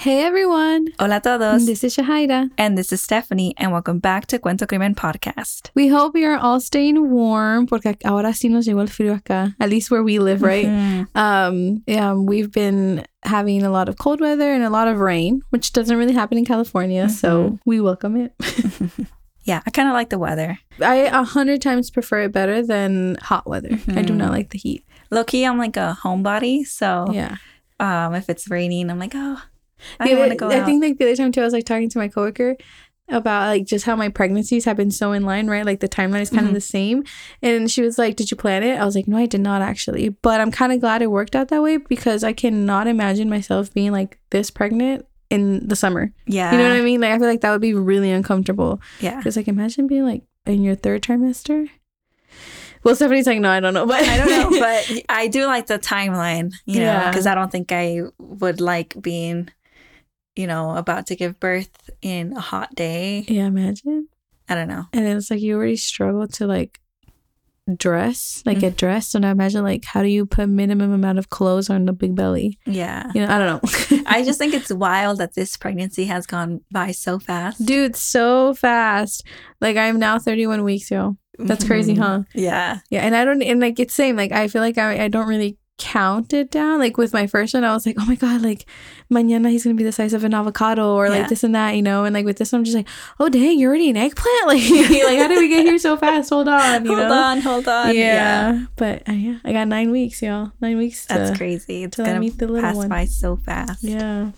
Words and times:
Hey 0.00 0.22
everyone! 0.22 0.86
Hola 1.00 1.20
todos. 1.20 1.66
This 1.66 1.82
is 1.82 1.96
Shahaira. 1.96 2.48
And 2.56 2.78
this 2.78 2.92
is 2.92 3.02
Stephanie, 3.02 3.52
and 3.58 3.72
welcome 3.72 3.98
back 3.98 4.26
to 4.28 4.38
Cuento 4.38 4.66
Crimen 4.68 4.94
Podcast. 4.94 5.70
We 5.74 5.88
hope 5.88 6.16
you're 6.16 6.38
all 6.38 6.60
staying 6.60 7.10
warm, 7.10 7.66
porque 7.66 7.96
ahora 8.04 8.32
sí 8.32 8.48
nos 8.48 8.64
llegó 8.66 8.80
el 8.80 8.86
frío 8.86 9.20
acá, 9.20 9.56
at 9.58 9.68
least 9.68 9.90
where 9.90 10.04
we 10.04 10.20
live, 10.20 10.40
right? 10.42 10.66
Mm-hmm. 10.66 11.18
Um, 11.18 11.82
yeah, 11.88 12.12
we've 12.14 12.52
been 12.52 13.04
having 13.24 13.64
a 13.64 13.70
lot 13.70 13.88
of 13.88 13.98
cold 13.98 14.20
weather 14.20 14.52
and 14.52 14.62
a 14.62 14.70
lot 14.70 14.86
of 14.86 15.00
rain, 15.00 15.42
which 15.50 15.72
doesn't 15.72 15.96
really 15.96 16.14
happen 16.14 16.38
in 16.38 16.44
California, 16.44 17.08
so 17.08 17.58
we 17.66 17.80
welcome 17.80 18.16
it. 18.16 18.32
Yeah, 19.44 19.62
I 19.64 19.70
kind 19.70 19.88
of 19.88 19.94
like 19.94 20.10
the 20.10 20.18
weather. 20.18 20.58
I 20.78 21.08
a 21.08 21.22
hundred 21.22 21.62
times 21.62 21.88
prefer 21.90 22.24
it 22.24 22.32
better 22.32 22.60
than 22.62 23.16
hot 23.18 23.46
weather. 23.46 23.80
I 23.88 24.02
do 24.02 24.14
not 24.14 24.30
like 24.30 24.50
the 24.50 24.58
heat. 24.58 24.84
Low 25.10 25.24
key, 25.24 25.44
I'm 25.46 25.56
like 25.56 25.78
a 25.78 25.96
homebody, 26.02 26.66
so 26.66 27.06
Yeah. 27.10 27.36
um, 27.80 28.14
if 28.14 28.28
it's 28.28 28.50
raining, 28.50 28.90
I'm 28.90 28.98
like, 28.98 29.12
oh, 29.14 29.40
I 30.00 30.14
want 30.14 30.30
to 30.30 30.36
go 30.36 30.50
I 30.50 30.58
out. 30.60 30.66
think 30.66 30.82
like 30.82 30.98
the 30.98 31.04
other 31.06 31.16
time 31.16 31.32
too, 31.32 31.40
I 31.40 31.44
was 31.44 31.52
like 31.52 31.64
talking 31.66 31.88
to 31.90 31.98
my 31.98 32.08
coworker 32.08 32.56
about 33.10 33.46
like 33.46 33.64
just 33.64 33.86
how 33.86 33.96
my 33.96 34.10
pregnancies 34.10 34.66
have 34.66 34.76
been 34.76 34.90
so 34.90 35.12
in 35.12 35.22
line, 35.24 35.46
right? 35.46 35.64
Like 35.64 35.80
the 35.80 35.88
timeline 35.88 36.20
is 36.20 36.28
kind 36.30 36.44
Mhm. 36.44 36.48
of 36.48 36.54
the 36.54 36.60
same. 36.60 37.04
And 37.42 37.70
she 37.70 37.80
was 37.80 37.96
like, 37.98 38.16
Did 38.16 38.30
you 38.30 38.36
plan 38.36 38.62
it? 38.62 38.78
I 38.78 38.84
was 38.84 38.94
like, 38.94 39.08
No, 39.08 39.16
I 39.16 39.24
did 39.26 39.40
not 39.40 39.62
actually. 39.62 40.10
But 40.10 40.40
I'm 40.42 40.50
kind 40.50 40.72
of 40.72 40.80
glad 40.80 41.00
it 41.00 41.10
worked 41.10 41.34
out 41.34 41.48
that 41.48 41.62
way 41.62 41.78
because 41.78 42.22
I 42.22 42.32
cannot 42.34 42.86
imagine 42.86 43.30
myself 43.30 43.72
being 43.72 43.92
like 43.92 44.18
this 44.30 44.50
pregnant 44.50 45.06
in 45.30 45.66
the 45.68 45.76
summer. 45.76 46.12
yeah, 46.26 46.52
You 46.52 46.58
know 46.58 46.68
what 46.68 46.76
I 46.78 46.82
mean? 46.82 47.00
Like 47.00 47.12
I 47.12 47.18
feel 47.18 47.26
like 47.28 47.40
that 47.40 47.50
would 47.52 47.60
be 47.62 47.72
really 47.74 48.10
uncomfortable. 48.10 48.80
Yeah. 49.00 49.16
Because 49.16 49.36
like 49.36 49.48
imagine 49.48 49.86
being 49.86 50.04
like 50.04 50.22
in 50.46 50.62
your 50.62 50.74
third 50.74 51.02
trimester. 51.02 51.68
Well, 52.84 52.94
Stephanie's 52.94 53.26
like, 53.26 53.40
no, 53.40 53.50
I 53.50 53.58
don't 53.60 53.74
know, 53.74 53.86
but 53.86 54.02
I 54.04 54.16
don't 54.18 54.52
know, 54.52 54.60
but 54.60 55.02
I 55.08 55.26
do 55.26 55.46
like 55.46 55.66
the 55.66 55.78
timeline, 55.80 56.52
you 56.64 56.76
know, 56.80 56.84
Yeah. 56.86 57.10
because 57.10 57.26
I 57.26 57.34
don't 57.34 57.50
think 57.50 57.72
I 57.72 58.02
would 58.18 58.60
like 58.60 58.94
being, 59.00 59.48
you 60.38 60.46
know, 60.46 60.74
about 60.76 61.06
to 61.08 61.16
give 61.16 61.38
birth 61.40 61.90
in 62.00 62.32
a 62.32 62.40
hot 62.40 62.74
day. 62.74 63.24
yeah, 63.28 63.46
imagine. 63.46 64.06
I 64.48 64.54
don't 64.54 64.68
know. 64.68 64.84
And 64.94 65.06
it's 65.06 65.30
like 65.30 65.42
you 65.42 65.56
already 65.56 65.76
struggle 65.76 66.26
to 66.28 66.46
like 66.46 66.80
dress, 67.76 68.42
like 68.46 68.60
get 68.60 68.76
dressed. 68.78 69.10
So 69.12 69.18
now 69.18 69.30
imagine 69.30 69.62
like 69.62 69.84
how 69.84 70.02
do 70.02 70.08
you 70.08 70.24
put 70.24 70.48
minimum 70.48 70.90
amount 70.92 71.18
of 71.18 71.28
clothes 71.28 71.68
on 71.68 71.84
the 71.84 71.92
big 71.92 72.14
belly? 72.14 72.58
Yeah. 72.64 73.10
You 73.14 73.26
know, 73.26 73.34
I 73.34 73.38
don't 73.38 73.62
know. 73.92 74.02
I 74.06 74.24
just 74.24 74.38
think 74.38 74.54
it's 74.58 74.72
wild 74.72 75.18
that 75.18 75.34
this 75.34 75.56
pregnancy 75.58 76.06
has 76.06 76.26
gone 76.26 76.62
by 76.72 76.92
so 76.92 77.18
fast. 77.18 77.64
dude, 77.66 77.94
so 77.96 78.54
fast. 78.54 79.26
Like 79.60 79.76
I'm 79.76 79.98
now 79.98 80.18
31 80.18 80.64
weeks, 80.64 80.90
yo. 80.90 81.16
That's 81.38 81.64
crazy, 81.64 81.94
Mhm. 81.94 81.98
huh? 81.98 82.22
Yeah. 82.34 82.78
Yeah, 82.90 83.02
and 83.04 83.14
I 83.14 83.24
don't 83.24 83.42
and 83.42 83.60
like 83.60 83.78
it's 83.78 83.94
same. 83.94 84.16
Like 84.16 84.32
I 84.32 84.48
feel 84.48 84.62
like 84.62 84.78
I 84.78 85.04
I 85.04 85.08
don't 85.08 85.28
really 85.28 85.58
count 85.78 86.32
it 86.32 86.50
down. 86.50 86.78
Like 86.78 86.96
with 86.96 87.12
my 87.12 87.26
first 87.26 87.54
one, 87.54 87.64
I 87.64 87.72
was 87.72 87.86
like, 87.86 87.96
oh 87.98 88.04
my 88.04 88.16
god, 88.16 88.42
like 88.42 88.66
mañana 89.10 89.50
he's 89.50 89.64
gonna 89.64 89.74
be 89.74 89.84
the 89.84 89.92
size 89.92 90.12
of 90.12 90.24
an 90.24 90.34
avocado 90.34 90.94
or 90.94 91.08
like 91.08 91.28
this 91.28 91.44
and 91.44 91.54
that, 91.54 91.76
you 91.76 91.82
know. 91.82 92.04
And 92.04 92.12
like 92.12 92.24
with 92.24 92.36
this, 92.36 92.52
one, 92.52 92.60
I'm 92.60 92.64
just 92.64 92.76
like, 92.76 92.88
oh 93.18 93.28
dang, 93.28 93.58
you're 93.58 93.70
already 93.70 93.90
an 93.90 93.96
eggplant. 93.96 94.28
Like 94.48 94.62
like 94.62 95.18
how 95.18 95.28
did 95.28 95.38
we 95.38 95.48
get 95.48 95.64
here 95.64 95.78
so 95.78 95.96
fast? 95.96 96.30
Hold 96.30 96.48
on, 96.48 96.84
you 96.84 96.94
hold 96.94 97.08
know. 97.08 97.12
on, 97.12 97.40
hold 97.40 97.68
on. 97.68 97.94
Yeah, 97.94 98.66
but 98.76 99.08
uh, 99.08 99.12
yeah, 99.12 99.38
I 99.44 99.52
got 99.52 99.68
nine 99.68 99.90
weeks, 99.90 100.20
y'all. 100.22 100.52
Nine 100.60 100.76
weeks. 100.76 101.06
To, 101.06 101.14
That's 101.14 101.36
crazy. 101.38 101.84
It's 101.84 101.96
gonna 101.96 102.20
meet 102.20 102.38
the 102.38 102.46
little 102.46 102.62
pass 102.62 102.76
one. 102.76 102.88
by 102.88 103.04
so 103.04 103.36
fast. 103.36 103.82
Yeah. 103.82 104.32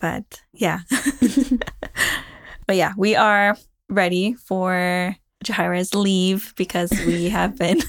But 0.00 0.42
yeah. 0.52 0.80
but 2.66 2.76
yeah, 2.76 2.92
we 2.96 3.14
are 3.14 3.56
ready 3.88 4.34
for 4.34 5.16
Jahira's 5.44 5.94
leave 5.94 6.54
because 6.56 6.90
we 7.06 7.28
have 7.28 7.56
been 7.56 7.80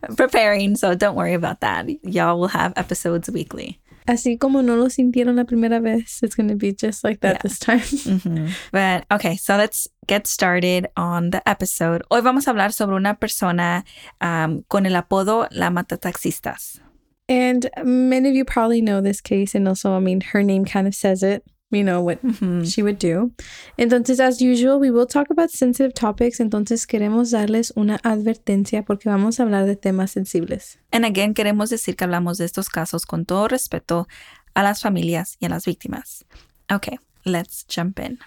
preparing. 0.16 0.76
So 0.76 0.94
don't 0.94 1.14
worry 1.16 1.34
about 1.34 1.60
that. 1.60 1.86
Y'all 2.04 2.38
will 2.38 2.48
have 2.48 2.72
episodes 2.76 3.28
weekly. 3.30 3.78
Así 4.08 4.36
como 4.36 4.62
no 4.62 4.74
lo 4.74 4.88
sintieron 4.88 5.36
la 5.36 5.44
primera 5.44 5.80
vez, 5.80 6.18
it's 6.24 6.34
gonna 6.34 6.56
be 6.56 6.72
just 6.72 7.04
like 7.04 7.20
that 7.20 7.34
Yeah. 7.36 7.42
this 7.42 7.58
time. 7.60 7.78
Mhm. 7.80 8.50
But 8.72 9.04
okay, 9.12 9.36
so 9.36 9.56
let's 9.56 9.86
get 10.08 10.26
started 10.26 10.88
on 10.96 11.30
the 11.30 11.40
episode. 11.48 12.02
Hoy 12.10 12.20
vamos 12.20 12.48
a 12.48 12.50
hablar 12.52 12.72
sobre 12.72 12.96
una 12.96 13.14
persona 13.14 13.84
um, 14.20 14.64
con 14.68 14.86
el 14.86 14.94
apodo 15.00 15.46
La 15.52 15.70
Matataxistas. 15.70 16.80
And 17.28 17.70
many 17.84 18.28
of 18.28 18.34
you 18.34 18.44
probably 18.44 18.82
know 18.82 19.00
this 19.00 19.20
case, 19.20 19.54
and 19.54 19.68
also, 19.68 19.92
I 19.96 20.00
mean, 20.00 20.20
her 20.32 20.42
name 20.42 20.64
kind 20.64 20.88
of 20.88 20.94
says 20.96 21.22
it. 21.22 21.44
You 21.72 21.84
know 21.84 22.02
what 22.02 22.18
she 22.64 22.82
would 22.82 22.98
do. 22.98 23.32
Entonces, 23.78 24.20
as 24.20 24.42
usual, 24.42 24.78
we 24.78 24.90
will 24.90 25.06
talk 25.06 25.30
about 25.30 25.50
sensitive 25.50 25.94
topics. 25.94 26.38
Entonces, 26.38 26.86
queremos 26.86 27.30
darles 27.30 27.72
una 27.74 27.98
advertencia 28.04 28.84
porque 28.84 29.08
vamos 29.08 29.40
a 29.40 29.44
hablar 29.44 29.64
de 29.64 29.74
temas 29.74 30.10
sensibles. 30.10 30.78
And 30.92 31.06
again, 31.06 31.32
queremos 31.32 31.70
decir 31.70 31.96
que 31.96 32.04
hablamos 32.04 32.36
de 32.36 32.44
estos 32.44 32.68
casos 32.68 33.06
con 33.06 33.24
todo 33.24 33.48
respeto 33.48 34.06
a 34.54 34.62
las 34.62 34.82
familias 34.82 35.36
y 35.40 35.46
a 35.46 35.48
las 35.48 35.64
víctimas. 35.64 36.26
Okay, 36.70 36.98
let's 37.24 37.64
jump 37.66 37.98
in. 37.98 38.18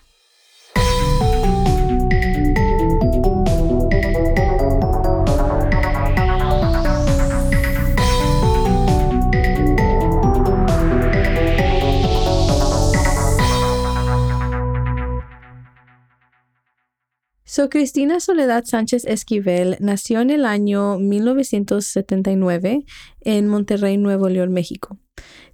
So, 17.55 17.69
Cristina 17.69 18.19
Soledad 18.19 18.65
Sánchez 18.65 19.05
Esquivel 19.05 19.77
nació 19.79 20.19
en 20.19 20.29
el 20.29 20.45
año 20.45 20.99
1979 20.99 22.83
en 23.21 23.47
Monterrey, 23.47 23.95
Nuevo 23.97 24.27
León, 24.27 24.51
México. 24.51 24.97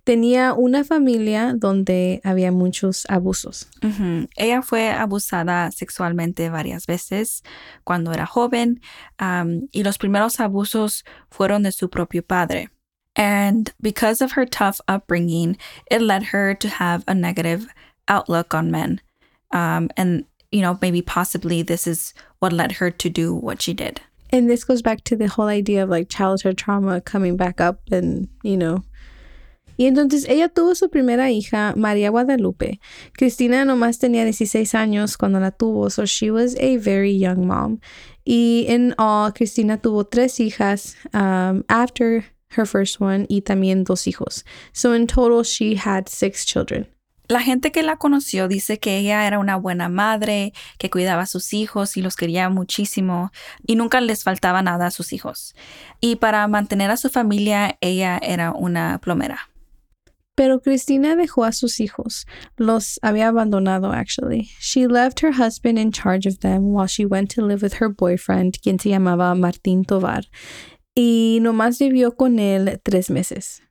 Tenía 0.04 0.54
una 0.54 0.84
familia 0.84 1.54
donde 1.56 2.20
había 2.24 2.52
muchos 2.52 3.06
abusos. 3.08 3.70
Ella 4.36 4.64
fue 4.64 4.90
abusada 4.90 5.70
sexualmente 5.70 6.50
varias 6.50 6.88
veces 6.88 7.44
cuando 7.84 8.12
era 8.12 8.26
joven 8.26 8.82
y 9.72 9.84
los 9.84 10.00
primeros 10.00 10.40
abusos 10.40 11.06
fueron 11.30 11.62
de 11.62 11.72
su 11.72 11.92
propio 11.92 12.24
padre. 12.26 12.72
And 13.16 13.70
because 13.80 14.24
of 14.24 14.32
her 14.36 14.50
tough 14.50 14.82
upbringing, 14.88 15.60
it 15.92 16.02
led 16.02 16.34
her 16.34 16.58
to 16.58 16.68
have 16.68 17.04
a 17.06 17.14
negative 17.14 17.68
outlook 18.08 18.56
on 18.56 18.72
men. 18.72 19.02
Um, 19.54 19.90
and, 19.98 20.26
you 20.52 20.62
know, 20.62 20.78
maybe 20.82 21.02
possibly 21.02 21.62
this 21.62 21.88
is 21.88 22.14
what 22.40 22.54
led 22.54 22.74
her 22.74 22.92
to 22.92 23.10
do 23.10 23.34
what 23.34 23.62
she 23.62 23.74
did. 23.74 24.02
And 24.32 24.50
this 24.50 24.64
goes 24.64 24.82
back 24.82 25.04
to 25.06 25.16
the 25.16 25.28
whole 25.28 25.48
idea 25.48 25.84
of 25.84 25.90
like 25.90 26.10
childhood 26.10 26.58
trauma 26.58 27.02
coming 27.02 27.36
back 27.36 27.60
up 27.60 27.82
and, 27.92 28.30
you 28.44 28.58
know. 28.58 28.84
Y 29.78 29.86
entonces 29.88 30.28
ella 30.30 30.48
tuvo 30.48 30.76
su 30.76 30.90
primera 30.90 31.32
hija, 31.32 31.74
María 31.76 32.12
Guadalupe. 32.12 32.80
Cristina 33.18 33.66
nomás 33.66 33.98
tenía 33.98 34.24
16 34.26 34.76
años 34.76 35.18
cuando 35.18 35.40
la 35.40 35.50
tuvo, 35.50 35.92
so 35.92 36.06
she 36.06 36.30
was 36.30 36.56
a 36.58 36.78
very 36.78 37.12
young 37.12 37.48
mom. 37.48 37.80
Y 38.26 38.66
in 38.68 38.94
all, 39.00 39.32
Cristina 39.32 39.78
tuvo 39.78 40.04
tres 40.10 40.40
hijas 40.40 40.96
um, 41.14 41.64
after 41.68 42.24
her 42.52 42.66
first 42.66 43.00
one 43.00 43.26
y 43.30 43.42
también 43.42 43.84
dos 43.84 44.06
hijos. 44.06 44.44
So 44.72 44.94
in 44.94 45.08
total, 45.08 45.44
she 45.44 45.76
had 45.76 46.08
six 46.08 46.46
children. 46.46 46.86
La 47.32 47.40
gente 47.40 47.72
que 47.72 47.82
la 47.82 47.96
conoció 47.96 48.50
dice 48.50 48.78
que 48.78 48.98
ella 48.98 49.26
era 49.26 49.40
una 49.40 49.56
buena 49.56 49.88
madre, 49.88 50.52
que 50.78 50.90
cuidaba 50.90 51.22
a 51.22 51.26
sus 51.26 51.54
hijos 51.54 51.96
y 51.96 52.02
los 52.02 52.18
quería 52.18 52.50
muchísimo 52.50 53.32
y 53.66 53.78
nunca 53.78 54.02
les 54.02 54.26
faltaba 54.26 54.62
nada 54.62 54.88
a 54.88 54.92
sus 54.92 55.14
hijos. 55.14 55.56
Y 56.02 56.18
para 56.18 56.46
mantener 56.50 56.92
a 56.92 56.98
su 56.98 57.08
familia, 57.08 57.78
ella 57.80 58.20
era 58.22 58.52
una 58.52 59.00
plomera. 59.00 59.50
Pero 60.36 60.60
Cristina 60.60 61.16
dejó 61.16 61.46
a 61.46 61.54
sus 61.54 61.80
hijos. 61.80 62.28
Los 62.58 63.00
había 63.02 63.30
abandonado, 63.30 63.94
actually. 63.94 64.50
She 64.60 64.86
left 64.86 65.24
her 65.24 65.32
husband 65.32 65.80
in 65.80 65.94
charge 65.94 66.28
of 66.28 66.40
them 66.40 66.74
while 66.74 66.90
she 66.90 67.06
went 67.06 67.34
to 67.36 67.48
live 67.48 67.64
with 67.64 67.76
her 67.80 67.88
boyfriend, 67.88 68.60
quien 68.62 68.78
se 68.78 68.90
llamaba 68.90 69.34
Martín 69.36 69.86
Tovar. 69.86 70.26
Y 70.98 71.40
nomás 71.42 71.80
vivió 71.80 72.18
con 72.18 72.40
él 72.40 72.82
tres 72.84 73.10
meses. 73.10 73.62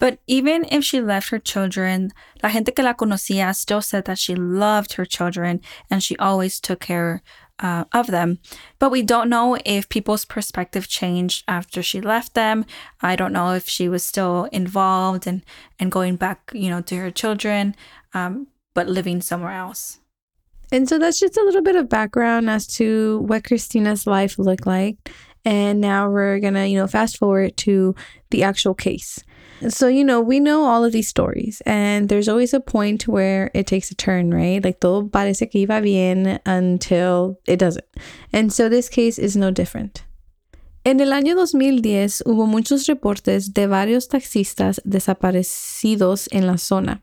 But 0.00 0.18
even 0.26 0.64
if 0.70 0.82
she 0.82 1.00
left 1.00 1.28
her 1.28 1.38
children, 1.38 2.10
la 2.42 2.48
gente 2.48 2.72
que 2.72 2.82
la 2.82 2.94
conocía 2.94 3.54
still 3.54 3.82
said 3.82 4.06
that 4.06 4.18
she 4.18 4.34
loved 4.34 4.94
her 4.94 5.04
children 5.04 5.60
and 5.90 6.02
she 6.02 6.16
always 6.16 6.58
took 6.58 6.80
care 6.80 7.22
uh, 7.60 7.84
of 7.92 8.06
them. 8.06 8.38
But 8.78 8.90
we 8.90 9.02
don't 9.02 9.28
know 9.28 9.58
if 9.64 9.90
people's 9.90 10.24
perspective 10.24 10.88
changed 10.88 11.44
after 11.46 11.82
she 11.82 12.00
left 12.00 12.32
them. 12.32 12.64
I 13.02 13.14
don't 13.14 13.34
know 13.34 13.52
if 13.52 13.68
she 13.68 13.88
was 13.88 14.02
still 14.02 14.48
involved 14.50 15.26
and, 15.26 15.44
and 15.78 15.92
going 15.92 16.16
back, 16.16 16.50
you 16.54 16.70
know, 16.70 16.80
to 16.80 16.96
her 16.96 17.10
children, 17.10 17.76
um, 18.14 18.46
but 18.72 18.88
living 18.88 19.20
somewhere 19.20 19.52
else. 19.52 20.00
And 20.72 20.88
so 20.88 20.98
that's 20.98 21.20
just 21.20 21.36
a 21.36 21.42
little 21.42 21.62
bit 21.62 21.76
of 21.76 21.90
background 21.90 22.48
as 22.48 22.66
to 22.78 23.18
what 23.26 23.44
Cristina's 23.44 24.06
life 24.06 24.38
looked 24.38 24.66
like. 24.66 24.96
And 25.44 25.80
now 25.80 26.08
we're 26.08 26.38
going 26.38 26.54
to, 26.54 26.66
you 26.66 26.78
know, 26.78 26.86
fast 26.86 27.18
forward 27.18 27.56
to 27.58 27.94
the 28.30 28.44
actual 28.44 28.74
case. 28.74 29.18
So, 29.68 29.88
you 29.88 30.04
know, 30.04 30.20
we 30.22 30.40
know 30.40 30.64
all 30.64 30.84
of 30.84 30.92
these 30.92 31.08
stories, 31.08 31.60
and 31.66 32.08
there's 32.08 32.28
always 32.28 32.54
a 32.54 32.60
point 32.60 33.06
where 33.06 33.50
it 33.52 33.66
takes 33.66 33.90
a 33.90 33.94
turn, 33.94 34.32
right? 34.32 34.64
Like 34.64 34.80
todo 34.80 35.08
parece 35.08 35.50
que 35.50 35.66
iba 35.66 35.82
bien 35.82 36.40
until 36.46 37.38
it 37.46 37.58
doesn't. 37.58 37.84
And 38.32 38.50
so 38.50 38.70
this 38.70 38.88
case 38.88 39.18
is 39.18 39.36
no 39.36 39.50
different. 39.50 40.04
En 40.82 40.98
el 41.00 41.12
año 41.12 41.34
2010 41.34 42.22
hubo 42.24 42.46
muchos 42.46 42.86
reportes 42.86 43.52
de 43.52 43.66
varios 43.66 44.08
taxistas 44.08 44.80
desaparecidos 44.86 46.26
en 46.32 46.46
la 46.46 46.56
zona. 46.56 47.02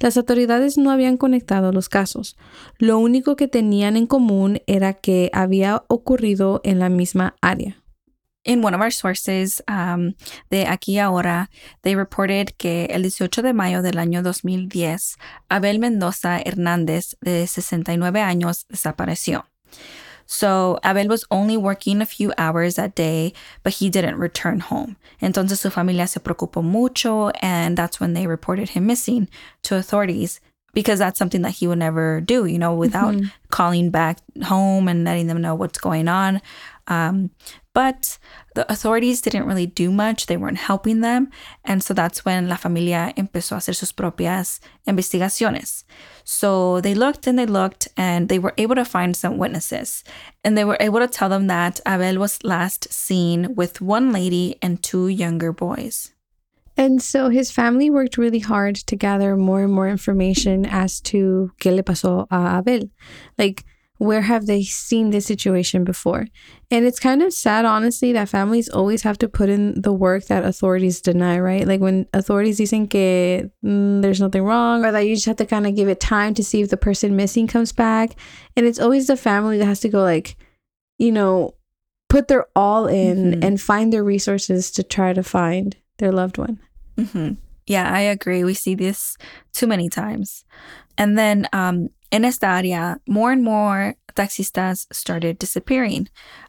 Las 0.00 0.18
autoridades 0.18 0.76
no 0.76 0.90
habían 0.90 1.16
conectado 1.16 1.72
los 1.72 1.88
casos. 1.88 2.36
Lo 2.78 2.98
único 2.98 3.34
que 3.36 3.48
tenían 3.48 3.96
en 3.96 4.06
común 4.06 4.60
era 4.66 4.92
que 4.92 5.30
había 5.32 5.82
ocurrido 5.88 6.60
en 6.62 6.78
la 6.78 6.90
misma 6.90 7.36
área. 7.40 7.82
In 8.46 8.62
one 8.62 8.74
of 8.74 8.80
our 8.80 8.92
sources 8.92 9.60
um, 9.66 10.14
de 10.50 10.64
aquí 10.64 10.98
ahora, 10.98 11.50
they 11.82 11.96
reported 11.96 12.56
que 12.58 12.86
el 12.90 13.02
18 13.02 13.42
de 13.42 13.52
mayo 13.52 13.82
del 13.82 13.98
año 13.98 14.22
2010, 14.22 15.16
Abel 15.50 15.80
Mendoza 15.80 16.40
Hernández, 16.40 17.16
de 17.20 17.48
69 17.48 18.20
años, 18.20 18.64
desapareció. 18.68 19.44
So 20.26 20.78
Abel 20.84 21.08
was 21.08 21.24
only 21.30 21.56
working 21.56 22.00
a 22.00 22.06
few 22.06 22.32
hours 22.38 22.76
that 22.76 22.94
day, 22.94 23.32
but 23.64 23.74
he 23.74 23.90
didn't 23.90 24.18
return 24.18 24.60
home. 24.60 24.96
Entonces 25.20 25.58
su 25.58 25.70
familia 25.70 26.06
se 26.06 26.20
preocupó 26.20 26.62
mucho, 26.62 27.30
and 27.42 27.76
that's 27.76 27.98
when 27.98 28.14
they 28.14 28.28
reported 28.28 28.70
him 28.70 28.86
missing 28.86 29.28
to 29.62 29.74
authorities 29.74 30.40
because 30.76 30.98
that's 30.98 31.18
something 31.18 31.42
that 31.42 31.52
he 31.52 31.66
would 31.66 31.78
never 31.78 32.20
do, 32.20 32.44
you 32.44 32.58
know, 32.58 32.74
without 32.74 33.14
mm-hmm. 33.14 33.28
calling 33.48 33.90
back 33.90 34.18
home 34.44 34.88
and 34.88 35.04
letting 35.04 35.26
them 35.26 35.40
know 35.40 35.54
what's 35.54 35.78
going 35.78 36.06
on. 36.06 36.42
Um, 36.88 37.30
but 37.74 38.18
the 38.54 38.70
authorities 38.72 39.20
didn't 39.20 39.46
really 39.46 39.66
do 39.66 39.90
much. 39.90 40.26
They 40.26 40.36
weren't 40.36 40.56
helping 40.58 41.02
them. 41.02 41.28
And 41.64 41.82
so 41.82 41.92
that's 41.92 42.24
when 42.24 42.48
La 42.48 42.56
Familia 42.56 43.12
empezó 43.16 43.52
a 43.52 43.56
hacer 43.56 43.74
sus 43.74 43.92
propias 43.92 44.60
investigaciones. 44.88 45.84
So 46.24 46.80
they 46.80 46.94
looked 46.94 47.26
and 47.26 47.38
they 47.38 47.46
looked 47.46 47.88
and 47.96 48.28
they 48.28 48.38
were 48.38 48.54
able 48.56 48.76
to 48.76 48.84
find 48.84 49.14
some 49.16 49.36
witnesses. 49.36 50.04
And 50.42 50.56
they 50.56 50.64
were 50.64 50.78
able 50.80 51.00
to 51.00 51.08
tell 51.08 51.28
them 51.28 51.48
that 51.48 51.80
Abel 51.86 52.18
was 52.18 52.42
last 52.44 52.92
seen 52.92 53.54
with 53.54 53.80
one 53.80 54.10
lady 54.10 54.56
and 54.62 54.82
two 54.82 55.08
younger 55.08 55.52
boys. 55.52 56.14
And 56.78 57.02
so 57.02 57.30
his 57.30 57.50
family 57.50 57.88
worked 57.88 58.18
really 58.18 58.38
hard 58.38 58.76
to 58.76 58.96
gather 58.96 59.36
more 59.36 59.62
and 59.62 59.72
more 59.72 59.88
information 59.88 60.66
as 60.66 61.00
to 61.02 61.52
qué 61.58 61.74
le 61.74 61.82
pasó 61.82 62.26
a 62.30 62.58
Abel. 62.58 62.90
Like, 63.38 63.64
where 63.98 64.22
have 64.22 64.46
they 64.46 64.62
seen 64.62 65.10
this 65.10 65.26
situation 65.26 65.84
before? 65.84 66.26
And 66.70 66.84
it's 66.84 67.00
kind 67.00 67.22
of 67.22 67.32
sad, 67.32 67.64
honestly, 67.64 68.12
that 68.12 68.28
families 68.28 68.68
always 68.68 69.02
have 69.02 69.18
to 69.18 69.28
put 69.28 69.48
in 69.48 69.80
the 69.80 69.92
work 69.92 70.26
that 70.26 70.44
authorities 70.44 71.00
deny, 71.00 71.38
right? 71.38 71.66
Like 71.66 71.80
when 71.80 72.06
authorities 72.12 72.58
dicen 72.58 72.88
que 72.88 73.50
mm, 73.64 74.02
there's 74.02 74.20
nothing 74.20 74.42
wrong, 74.42 74.84
or 74.84 74.92
that 74.92 75.06
you 75.06 75.14
just 75.14 75.26
have 75.26 75.36
to 75.36 75.46
kind 75.46 75.66
of 75.66 75.74
give 75.74 75.88
it 75.88 76.00
time 76.00 76.34
to 76.34 76.44
see 76.44 76.60
if 76.60 76.68
the 76.68 76.76
person 76.76 77.16
missing 77.16 77.46
comes 77.46 77.72
back. 77.72 78.16
And 78.56 78.66
it's 78.66 78.80
always 78.80 79.06
the 79.06 79.16
family 79.16 79.58
that 79.58 79.66
has 79.66 79.80
to 79.80 79.88
go, 79.88 80.02
like, 80.02 80.36
you 80.98 81.12
know, 81.12 81.54
put 82.08 82.28
their 82.28 82.46
all 82.54 82.86
in 82.86 83.32
mm-hmm. 83.32 83.42
and 83.42 83.60
find 83.60 83.92
their 83.92 84.04
resources 84.04 84.70
to 84.72 84.82
try 84.82 85.12
to 85.12 85.22
find 85.22 85.76
their 85.98 86.12
loved 86.12 86.38
one. 86.38 86.60
Mm-hmm. 86.96 87.34
Yeah, 87.66 87.92
I 87.92 88.00
agree. 88.00 88.44
We 88.44 88.54
see 88.54 88.74
this 88.74 89.16
too 89.52 89.66
many 89.66 89.88
times. 89.88 90.44
And 90.98 91.18
then 91.18 91.48
um, 91.52 91.88
en 92.10 92.24
esta 92.24 92.56
área, 92.56 93.00
more 93.06 93.32
and 93.32 93.42
more 93.42 93.96
taxistas 94.14 94.86
started 94.92 95.38
disappearing. 95.38 96.08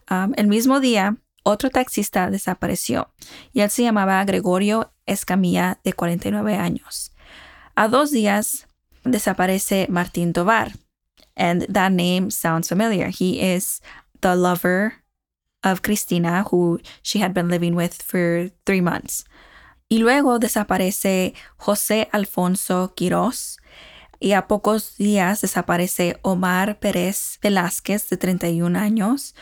Um, 0.09 0.33
el 0.38 0.48
mismo 0.48 0.80
día, 0.80 1.18
otro 1.44 1.69
taxista 1.69 2.30
desapareció 2.30 3.09
y 3.54 3.62
él 3.62 3.69
se 3.69 3.83
llamaba 3.83 4.24
Gregorio 4.25 4.92
Escamilla, 5.06 5.80
de 5.83 5.94
49 5.94 6.56
años. 6.56 7.12
A 7.75 7.88
dos 7.88 8.12
días, 8.12 8.68
desaparece 9.04 9.88
Martín 9.89 10.33
Tovar. 10.33 10.74
And 11.36 11.65
that 11.71 11.92
name 11.92 12.31
sounds 12.31 12.68
familiar. 12.68 13.09
He 13.09 13.39
is 13.39 13.81
the 14.21 14.36
lover 14.36 15.04
of 15.63 15.81
Cristina, 15.81 16.44
who 16.50 16.80
she 17.04 17.19
had 17.19 17.33
been 17.33 17.48
living 17.48 17.75
with 17.75 18.01
for 18.01 18.50
three 18.65 18.81
months. 18.81 19.25
Y 19.89 20.00
luego 20.00 20.39
desaparece 20.39 21.33
José 21.57 22.09
Alfonso 22.12 22.94
Quirós 22.95 23.57
y 24.19 24.34
a 24.34 24.48
pocos 24.48 24.98
días 24.98 25.42
desaparece 25.42 26.18
Omar 26.22 26.80
Pérez 26.80 27.40
Velázquez 27.42 28.10
de 28.10 28.18
31 28.18 28.78
años 28.78 29.36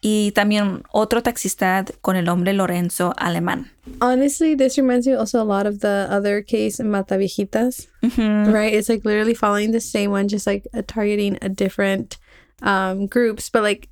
y 0.00 0.32
también 0.32 0.82
otro 0.92 1.22
taxista 1.22 1.82
con 2.02 2.16
el 2.16 2.26
nombre 2.26 2.52
Lorenzo 2.52 3.14
Alemán. 3.16 3.70
Honestly, 4.02 4.54
this 4.54 4.76
reminds 4.76 5.06
me 5.06 5.14
also 5.14 5.40
a 5.40 5.44
lot 5.44 5.66
of 5.66 5.80
the 5.80 6.06
other 6.10 6.42
case 6.42 6.78
in 6.78 6.90
Mataviejitas, 6.90 7.86
mm-hmm. 8.02 8.52
right? 8.52 8.74
It's 8.74 8.90
like 8.90 9.04
literally 9.06 9.34
following 9.34 9.72
the 9.72 9.80
same 9.80 10.10
one, 10.10 10.28
just 10.28 10.46
like 10.46 10.66
uh, 10.74 10.82
targeting 10.86 11.38
a 11.40 11.48
different 11.48 12.18
um, 12.60 13.06
groups, 13.06 13.48
but 13.48 13.62
like 13.62 13.88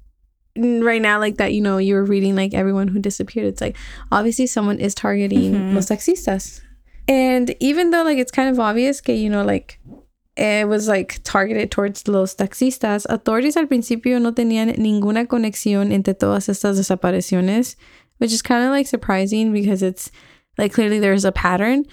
right 0.56 1.00
now 1.00 1.18
like 1.18 1.38
that 1.38 1.54
you 1.54 1.62
know 1.62 1.78
you 1.78 1.94
were 1.94 2.04
reading 2.04 2.36
like 2.36 2.52
everyone 2.52 2.86
who 2.88 2.98
disappeared 2.98 3.46
it's 3.46 3.62
like 3.62 3.74
obviously 4.10 4.46
someone 4.46 4.78
is 4.78 4.94
targeting 4.94 5.54
mm-hmm. 5.54 5.74
los 5.74 5.88
taxistas 5.88 6.60
and 7.08 7.54
even 7.58 7.90
though 7.90 8.02
like 8.02 8.18
it's 8.18 8.30
kind 8.30 8.50
of 8.50 8.60
obvious 8.60 9.00
that 9.00 9.14
you 9.14 9.30
know 9.30 9.42
like 9.42 9.80
it 10.36 10.66
was 10.66 10.88
like 10.88 11.20
targeted 11.24 11.70
towards 11.70 12.08
los 12.08 12.34
taxistas 12.34 13.06
authorities 13.08 13.56
al 13.56 13.66
principio 13.66 14.18
no 14.18 14.32
tenían 14.32 14.76
ninguna 14.78 15.26
conexión 15.26 15.92
entre 15.92 16.14
todas 16.14 16.48
estas 16.48 16.78
desapariciones 16.78 17.76
which 18.18 18.32
is 18.32 18.42
kind 18.42 18.64
of 18.64 18.70
like 18.70 18.86
surprising 18.86 19.52
because 19.52 19.82
it's 19.82 20.10
like 20.58 20.72
clearly 20.72 20.98
there's 20.98 21.24
a 21.24 21.32
pattern 21.32 21.84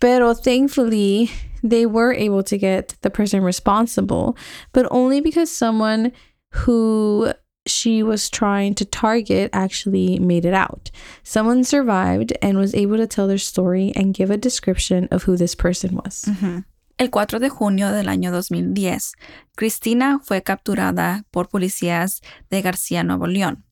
pero 0.00 0.32
thankfully 0.32 1.30
they 1.62 1.86
were 1.86 2.12
able 2.12 2.42
to 2.42 2.56
get 2.56 2.94
the 3.02 3.10
person 3.10 3.42
responsible 3.42 4.36
but 4.72 4.86
only 4.90 5.20
because 5.20 5.50
someone 5.50 6.12
who 6.52 7.32
she 7.66 8.02
was 8.02 8.30
trying 8.30 8.74
to 8.74 8.84
target 8.84 9.50
actually 9.52 10.18
made 10.18 10.46
it 10.46 10.54
out. 10.54 10.90
Someone 11.22 11.64
survived 11.64 12.32
and 12.40 12.56
was 12.56 12.74
able 12.74 12.96
to 12.96 13.06
tell 13.06 13.26
their 13.26 13.36
story 13.36 13.92
and 13.94 14.14
give 14.14 14.30
a 14.30 14.38
description 14.38 15.06
of 15.10 15.24
who 15.24 15.36
this 15.36 15.54
person 15.54 15.94
was. 15.94 16.24
Mm-hmm. 16.26 16.60
El 16.98 17.10
4 17.10 17.38
de 17.38 17.48
junio 17.48 17.92
del 17.92 18.08
año 18.08 18.32
2010, 18.32 19.12
Cristina 19.54 20.20
fue 20.20 20.42
capturada 20.42 21.24
por 21.30 21.48
policías 21.48 22.22
de 22.50 22.60
García, 22.60 23.04
Nuevo 23.04 23.28
León, 23.28 23.64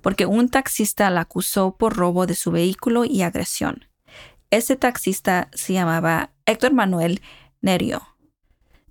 porque 0.00 0.26
un 0.26 0.48
taxista 0.48 1.08
la 1.10 1.20
acusó 1.20 1.76
por 1.76 1.96
robo 1.96 2.26
de 2.26 2.34
su 2.34 2.50
vehículo 2.50 3.04
y 3.04 3.22
agresión. 3.22 3.84
Ese 4.50 4.74
taxista 4.74 5.48
se 5.54 5.74
llamaba 5.74 6.32
Héctor 6.44 6.72
Manuel 6.72 7.22
Nerio. 7.60 8.02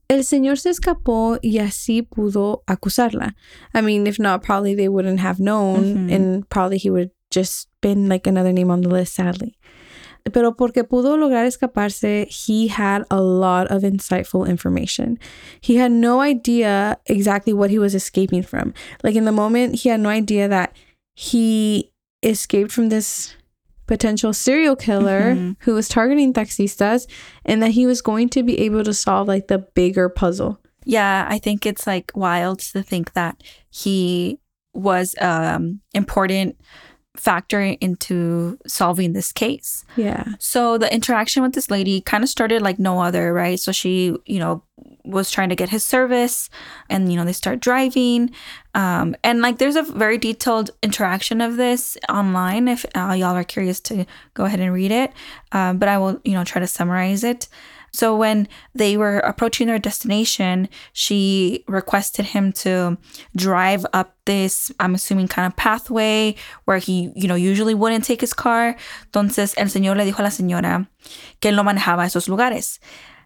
El 0.07 0.23
señor 0.23 0.57
se 0.57 0.69
escapó 0.69 1.37
y 1.41 1.59
así 1.59 2.01
pudo 2.01 2.63
acusarla. 2.67 3.35
I 3.73 3.81
mean, 3.81 4.07
if 4.07 4.19
not, 4.19 4.41
probably 4.41 4.73
they 4.73 4.87
wouldn't 4.87 5.19
have 5.19 5.39
known 5.39 6.09
and 6.09 6.47
probably 6.47 6.77
he 6.77 6.89
would 6.89 7.11
just 7.29 7.69
been 7.81 8.07
like 8.07 8.25
another 8.29 8.53
name 8.53 8.71
on 8.71 8.81
the 8.81 8.89
list, 8.89 9.15
sadly. 9.15 9.57
Pero 10.31 10.51
porque 10.51 10.83
pudo 10.83 11.17
lograr 11.17 11.45
escaparse, 11.45 12.27
he 12.27 12.67
had 12.67 13.03
a 13.09 13.21
lot 13.21 13.67
of 13.67 13.83
insightful 13.83 14.47
information. 14.47 15.17
He 15.61 15.77
had 15.77 15.91
no 15.91 16.21
idea 16.21 16.97
exactly 17.07 17.53
what 17.53 17.69
he 17.69 17.79
was 17.79 17.95
escaping 17.95 18.43
from. 18.43 18.73
Like 19.03 19.15
in 19.15 19.25
the 19.25 19.31
moment, 19.31 19.75
he 19.75 19.89
had 19.89 19.99
no 19.99 20.09
idea 20.09 20.47
that 20.47 20.75
he 21.15 21.91
escaped 22.23 22.71
from 22.71 22.89
this 22.89 23.35
potential 23.87 24.31
serial 24.31 24.75
killer 24.75 25.35
mm-hmm. 25.35 25.51
who 25.59 25.73
was 25.73 25.89
targeting 25.89 26.33
taxistas 26.33 27.07
and 27.43 27.61
that 27.61 27.71
he 27.71 27.85
was 27.85 28.01
going 28.01 28.29
to 28.29 28.41
be 28.41 28.57
able 28.59 28.83
to 28.83 28.93
solve 28.93 29.27
like 29.27 29.47
the 29.47 29.57
bigger 29.57 30.07
puzzle. 30.07 30.59
Yeah, 30.85 31.27
I 31.29 31.39
think 31.39 31.65
it's 31.65 31.85
like 31.85 32.11
wild 32.15 32.59
to 32.59 32.81
think 32.83 33.13
that 33.13 33.43
he 33.69 34.39
was 34.73 35.15
um 35.19 35.81
important 35.93 36.55
factor 37.15 37.59
into 37.59 38.57
solving 38.65 39.13
this 39.13 39.31
case. 39.31 39.83
Yeah. 39.95 40.25
So 40.39 40.77
the 40.77 40.93
interaction 40.93 41.43
with 41.43 41.53
this 41.53 41.69
lady 41.69 42.01
kind 42.01 42.23
of 42.23 42.29
started 42.29 42.61
like 42.61 42.79
no 42.79 43.01
other, 43.01 43.33
right? 43.33 43.59
So 43.59 43.71
she, 43.71 44.15
you 44.25 44.39
know, 44.39 44.63
was 45.03 45.31
trying 45.31 45.49
to 45.49 45.55
get 45.55 45.69
his 45.69 45.83
service 45.83 46.49
and 46.89 47.11
you 47.11 47.17
know 47.17 47.25
they 47.25 47.33
start 47.33 47.59
driving 47.59 48.29
um, 48.75 49.15
and 49.23 49.41
like 49.41 49.57
there's 49.57 49.75
a 49.75 49.83
very 49.83 50.17
detailed 50.17 50.69
interaction 50.83 51.41
of 51.41 51.57
this 51.57 51.97
online 52.09 52.67
if 52.67 52.85
uh, 52.95 53.13
y'all 53.13 53.35
are 53.35 53.43
curious 53.43 53.79
to 53.79 54.05
go 54.33 54.45
ahead 54.45 54.59
and 54.59 54.73
read 54.73 54.91
it 54.91 55.11
um, 55.53 55.77
but 55.77 55.89
i 55.89 55.97
will 55.97 56.19
you 56.23 56.33
know 56.33 56.43
try 56.43 56.59
to 56.59 56.67
summarize 56.67 57.23
it 57.23 57.47
so 57.91 58.15
when 58.15 58.47
they 58.73 58.95
were 58.95 59.19
approaching 59.19 59.67
their 59.67 59.79
destination, 59.79 60.69
she 60.93 61.63
requested 61.67 62.27
him 62.27 62.53
to 62.53 62.97
drive 63.35 63.85
up 63.93 64.15
this, 64.25 64.71
I'm 64.79 64.95
assuming, 64.95 65.27
kind 65.27 65.45
of 65.45 65.57
pathway 65.57 66.35
where 66.65 66.77
he, 66.77 67.11
you 67.15 67.27
know, 67.27 67.35
usually 67.35 67.73
wouldn't 67.73 68.05
take 68.05 68.21
his 68.21 68.33
car. 68.33 68.75
Entonces 69.11 69.53
el 69.57 69.67
señor 69.67 69.97
le 69.97 70.05
dijo 70.05 70.19
a 70.19 70.23
la 70.23 70.29
señora 70.29 70.87
que 71.41 71.51
él 71.51 71.55
no 71.55 71.63
manejaba 71.63 72.05
esos 72.05 72.29
lugares. 72.29 72.79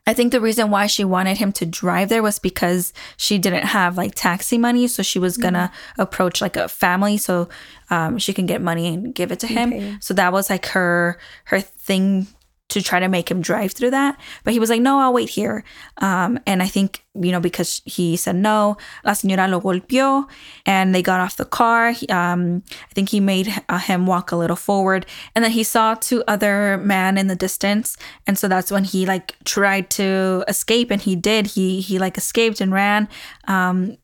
I 0.07 0.13
think 0.13 0.31
the 0.31 0.41
reason 0.41 0.69
why 0.69 0.85
she 0.85 1.03
wanted 1.03 1.37
him 1.37 1.51
to 1.53 1.65
drive 1.65 2.09
there 2.09 2.21
was 2.21 2.37
because 2.37 2.93
she 3.17 3.39
didn't 3.39 3.65
have 3.65 3.97
like 3.97 4.13
taxi 4.13 4.57
money. 4.57 4.87
So 4.87 5.01
she 5.01 5.17
was 5.17 5.35
gonna 5.35 5.71
mm-hmm. 5.71 6.01
approach 6.01 6.41
like 6.41 6.55
a 6.55 6.67
family 6.67 7.17
so 7.17 7.49
um, 7.89 8.19
she 8.19 8.31
can 8.31 8.45
get 8.45 8.61
money 8.61 8.87
and 8.87 9.15
give 9.15 9.31
it 9.31 9.39
to 9.39 9.47
him. 9.47 9.73
Okay. 9.73 9.97
So 10.01 10.13
that 10.13 10.31
was 10.31 10.49
like 10.49 10.67
her 10.67 11.17
her 11.45 11.59
thing 11.59 12.27
to 12.69 12.81
try 12.81 12.99
to 12.99 13.07
make 13.07 13.29
him 13.29 13.41
drive 13.41 13.71
through 13.73 13.91
that. 13.91 14.19
But 14.43 14.53
he 14.53 14.59
was 14.59 14.69
like, 14.69 14.81
no, 14.81 14.99
I'll 14.99 15.13
wait 15.13 15.29
here. 15.29 15.63
Um, 15.97 16.39
and 16.47 16.63
I 16.63 16.67
think, 16.67 17.05
you 17.13 17.31
know, 17.31 17.39
because 17.39 17.81
he 17.85 18.17
said 18.17 18.35
no, 18.35 18.77
la 19.03 19.11
señora 19.11 19.49
lo 19.49 19.61
golpeó 19.61 20.27
and 20.65 20.93
they 20.93 21.01
got 21.01 21.19
off 21.19 21.37
the 21.37 21.45
car. 21.45 21.93
Um, 22.09 22.63
I 22.71 22.93
think 22.93 23.09
he 23.09 23.19
made 23.19 23.53
uh, 23.69 23.77
him 23.77 24.07
walk 24.07 24.31
a 24.31 24.35
little 24.35 24.55
forward. 24.55 25.05
And 25.35 25.45
then 25.45 25.51
he 25.51 25.63
saw 25.63 25.93
two 25.93 26.23
other 26.27 26.77
men 26.79 27.17
in 27.17 27.27
the 27.27 27.35
distance. 27.35 27.97
And 28.25 28.37
so 28.37 28.47
that's 28.47 28.71
when 28.71 28.83
he 28.83 29.05
like 29.05 29.35
tried 29.45 29.89
to 29.91 30.43
escape 30.47 30.89
and 30.91 31.01
he 31.01 31.15
did. 31.15 31.47
He, 31.47 31.81
he 31.81 31.99
like 31.99 32.17
escaped 32.17 32.61
and 32.61 32.73
ran. 32.73 33.07
Um, 33.47 33.97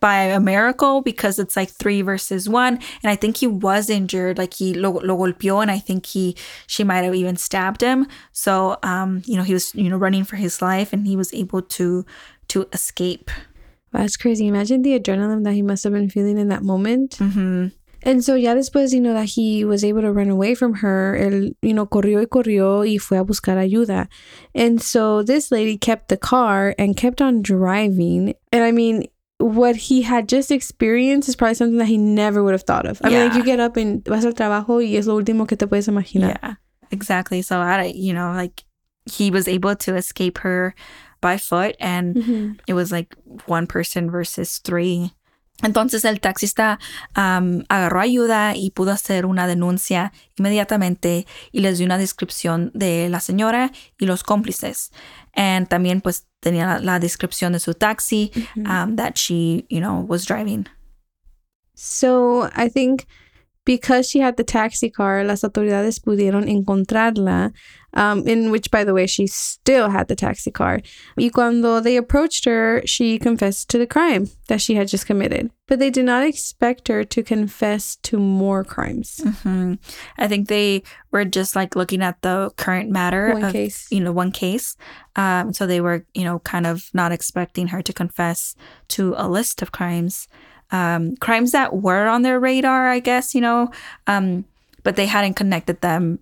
by 0.00 0.22
a 0.24 0.40
miracle 0.40 1.02
because 1.02 1.38
it's 1.38 1.56
like 1.56 1.70
three 1.70 2.02
versus 2.02 2.48
one. 2.48 2.78
And 3.02 3.10
I 3.10 3.16
think 3.16 3.38
he 3.38 3.46
was 3.46 3.90
injured, 3.90 4.38
like 4.38 4.54
he 4.54 4.74
lo, 4.74 4.90
lo 5.02 5.16
golpeó, 5.16 5.62
and 5.62 5.70
I 5.70 5.78
think 5.78 6.06
he 6.06 6.36
she 6.66 6.84
might 6.84 7.04
have 7.04 7.14
even 7.14 7.36
stabbed 7.36 7.80
him. 7.80 8.06
So 8.32 8.78
um, 8.82 9.22
you 9.26 9.36
know, 9.36 9.42
he 9.42 9.52
was 9.52 9.74
you 9.74 9.88
know 9.88 9.96
running 9.96 10.24
for 10.24 10.36
his 10.36 10.60
life, 10.62 10.92
and 10.92 11.06
he 11.06 11.16
was 11.16 11.32
able 11.34 11.62
to 11.62 12.04
to 12.48 12.68
escape. 12.72 13.30
That's 13.92 14.16
crazy. 14.16 14.48
Imagine 14.48 14.82
the 14.82 14.98
adrenaline 14.98 15.44
that 15.44 15.52
he 15.52 15.62
must 15.62 15.84
have 15.84 15.92
been 15.92 16.10
feeling 16.10 16.36
in 16.36 16.48
that 16.48 16.62
moment. 16.62 17.18
Mm-hmm. 17.18 17.68
And 18.04 18.22
so 18.22 18.34
ya 18.34 18.54
después, 18.54 18.92
you 18.92 19.00
know, 19.00 19.14
that 19.14 19.30
he 19.30 19.64
was 19.64 19.82
able 19.82 20.02
to 20.02 20.12
run 20.12 20.28
away 20.28 20.54
from 20.54 20.74
her, 20.74 21.16
él, 21.18 21.56
you 21.62 21.72
know, 21.72 21.86
corrió 21.86 22.18
y 22.18 22.26
corrió 22.26 22.80
y 22.80 22.98
fue 22.98 23.16
a 23.16 23.24
buscar 23.24 23.56
ayuda. 23.56 24.08
And 24.54 24.82
so 24.82 25.22
this 25.22 25.50
lady 25.50 25.78
kept 25.78 26.08
the 26.08 26.18
car 26.18 26.74
and 26.78 26.96
kept 26.96 27.22
on 27.22 27.40
driving. 27.40 28.34
And 28.52 28.62
I 28.62 28.72
mean, 28.72 29.08
what 29.44 29.76
he 29.76 30.00
had 30.02 30.26
just 30.26 30.50
experienced 30.50 31.28
is 31.28 31.36
probably 31.36 31.54
something 31.54 31.76
that 31.78 31.86
he 31.86 31.98
never 31.98 32.42
would 32.42 32.52
have 32.52 32.62
thought 32.64 32.86
of. 32.86 32.98
I 33.04 33.10
mean, 33.10 33.28
like 33.28 33.34
you 33.36 33.42
get 33.44 33.60
up 33.60 33.76
and 33.76 34.02
vas 34.08 34.24
al 34.24 34.32
trabajo 34.32 34.80
y 34.80 34.96
es 34.96 35.06
lo 35.06 35.14
último 35.20 35.46
que 35.46 35.56
te 35.56 35.66
puedes 35.66 35.86
imaginar. 35.86 36.38
Yeah, 36.42 36.54
exactly. 36.90 37.42
So 37.42 37.60
I, 37.60 37.92
you 37.94 38.14
know, 38.14 38.32
like 38.32 38.64
he 39.04 39.30
was 39.30 39.46
able 39.46 39.76
to 39.76 39.96
escape 39.96 40.38
her 40.38 40.74
by 41.20 41.36
foot, 41.36 41.76
and 41.78 42.14
Mhm. 42.16 42.58
it 42.66 42.72
was 42.74 42.90
like 42.90 43.14
one 43.46 43.66
person 43.66 44.10
versus 44.10 44.60
three. 44.62 45.12
Entonces 45.62 46.04
el 46.04 46.18
taxista 46.20 46.78
um, 47.16 47.64
agarró 47.68 48.00
ayuda 48.00 48.54
y 48.56 48.70
pudo 48.70 48.90
hacer 48.92 49.24
una 49.24 49.46
denuncia 49.46 50.10
inmediatamente 50.36 51.26
y 51.52 51.60
les 51.60 51.78
dio 51.78 51.86
una 51.86 51.96
descripción 51.98 52.70
de 52.74 53.08
la 53.08 53.20
señora 53.20 53.70
y 53.98 54.06
los 54.06 54.22
cómplices. 54.24 54.90
And 55.36 55.68
también 55.68 56.00
pues 56.00 56.26
tenía 56.40 56.78
la, 56.78 56.98
descripción 57.00 57.52
de 57.52 57.58
su 57.58 57.74
taxi 57.74 58.30
um, 58.56 58.96
that 58.96 59.14
she, 59.16 59.66
you 59.68 59.80
know, 59.80 60.04
was 60.06 60.24
driving. 60.24 60.66
So 61.74 62.48
I 62.54 62.68
think 62.68 63.06
because 63.64 64.08
she 64.08 64.20
had 64.20 64.36
the 64.36 64.44
taxi 64.44 64.90
car, 64.90 65.24
las 65.24 65.42
autoridades 65.42 66.00
pudieron 66.00 66.48
encontrarla, 66.48 67.52
um, 67.94 68.26
in 68.26 68.50
which, 68.50 68.70
by 68.70 68.84
the 68.84 68.92
way, 68.94 69.06
she 69.06 69.26
still 69.26 69.88
had 69.90 70.08
the 70.08 70.16
taxi 70.16 70.50
car. 70.50 70.80
Y 71.16 71.30
cuando 71.32 71.80
they 71.80 71.96
approached 71.96 72.44
her, 72.44 72.82
she 72.84 73.18
confessed 73.18 73.70
to 73.70 73.78
the 73.78 73.86
crime 73.86 74.28
that 74.48 74.60
she 74.60 74.74
had 74.74 74.88
just 74.88 75.06
committed. 75.06 75.50
But 75.66 75.78
they 75.78 75.88
did 75.90 76.04
not 76.04 76.22
expect 76.26 76.88
her 76.88 77.04
to 77.04 77.22
confess 77.22 77.96
to 78.02 78.18
more 78.18 78.64
crimes. 78.64 79.20
Mhm. 79.24 79.78
I 80.18 80.28
think 80.28 80.48
they 80.48 80.82
were 81.10 81.24
just 81.24 81.56
like 81.56 81.74
looking 81.76 82.02
at 82.02 82.20
the 82.22 82.50
current 82.56 82.90
matter 82.90 83.32
One 83.32 83.44
of, 83.44 83.52
case. 83.52 83.86
you 83.90 84.00
know, 84.00 84.12
one 84.12 84.30
case. 84.32 84.76
Um, 85.16 85.52
so 85.54 85.66
they 85.66 85.80
were, 85.80 86.04
you 86.14 86.24
know, 86.24 86.40
kind 86.40 86.66
of 86.66 86.90
not 86.92 87.12
expecting 87.12 87.68
her 87.68 87.80
to 87.82 87.92
confess 87.92 88.54
to 88.88 89.14
a 89.16 89.28
list 89.28 89.62
of 89.62 89.72
crimes, 89.72 90.28
um, 90.72 91.16
crimes 91.16 91.52
that 91.52 91.72
were 91.76 92.08
on 92.08 92.22
their 92.22 92.40
radar, 92.40 92.88
I 92.88 92.98
guess, 92.98 93.34
you 93.34 93.40
know, 93.40 93.70
um, 94.06 94.44
but 94.82 94.96
they 94.96 95.06
hadn't 95.06 95.34
connected 95.34 95.80
them 95.80 96.18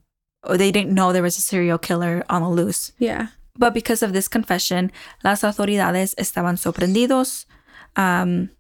they 0.49 0.72
didn't 0.72 0.94
know 0.94 1.12
there 1.12 1.22
was 1.22 1.38
a 1.38 1.42
serial 1.42 1.78
killer 1.78 2.25
on 2.28 2.42
the 2.42 2.49
loose. 2.49 2.92
Yeah. 2.99 3.28
But 3.56 3.75
because 3.75 4.02
of 4.02 4.12
this 4.12 4.28
confession, 4.28 4.90
las 5.22 5.42
autoridades 5.42 6.14
estaban 6.16 6.56
sorprendidos. 6.56 7.46
Um, 7.96 8.50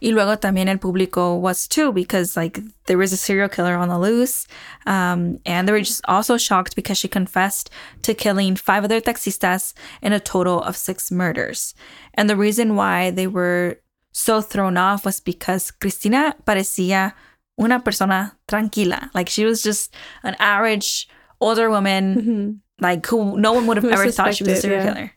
y 0.00 0.10
luego 0.10 0.36
también 0.36 0.68
el 0.68 0.78
público 0.78 1.38
was 1.38 1.68
too, 1.68 1.92
because 1.92 2.36
like 2.36 2.60
there 2.86 2.98
was 2.98 3.12
a 3.12 3.16
serial 3.16 3.48
killer 3.48 3.76
on 3.76 3.88
the 3.88 3.98
loose. 3.98 4.46
Um, 4.86 5.38
and 5.46 5.68
they 5.68 5.72
were 5.72 5.80
just 5.80 6.02
also 6.06 6.36
shocked 6.36 6.74
because 6.76 6.98
she 6.98 7.08
confessed 7.08 7.70
to 8.02 8.14
killing 8.14 8.56
five 8.56 8.84
other 8.84 9.00
taxistas 9.00 9.74
in 10.02 10.12
a 10.12 10.20
total 10.20 10.62
of 10.62 10.76
six 10.76 11.10
murders. 11.10 11.74
And 12.14 12.28
the 12.28 12.36
reason 12.36 12.74
why 12.74 13.10
they 13.10 13.26
were 13.26 13.80
so 14.12 14.40
thrown 14.40 14.76
off 14.76 15.04
was 15.04 15.20
because 15.20 15.70
Cristina 15.70 16.34
parecía 16.46 17.12
una 17.58 17.80
persona 17.80 18.36
tranquila. 18.48 19.10
Like 19.14 19.28
she 19.28 19.44
was 19.44 19.62
just 19.62 19.94
an 20.22 20.34
average 20.38 21.08
older 21.40 21.68
woman 21.70 22.14
Mhm. 22.16 22.56
like 22.80 23.06
who 23.06 23.38
no 23.38 23.52
one 23.52 23.66
would 23.66 23.76
have 23.78 23.86
ever 23.90 24.10
thought 24.10 24.34
she 24.34 24.44
was 24.44 24.58
a 24.58 24.60
serial 24.60 24.84
yeah. 24.84 24.92
killer. 24.94 25.10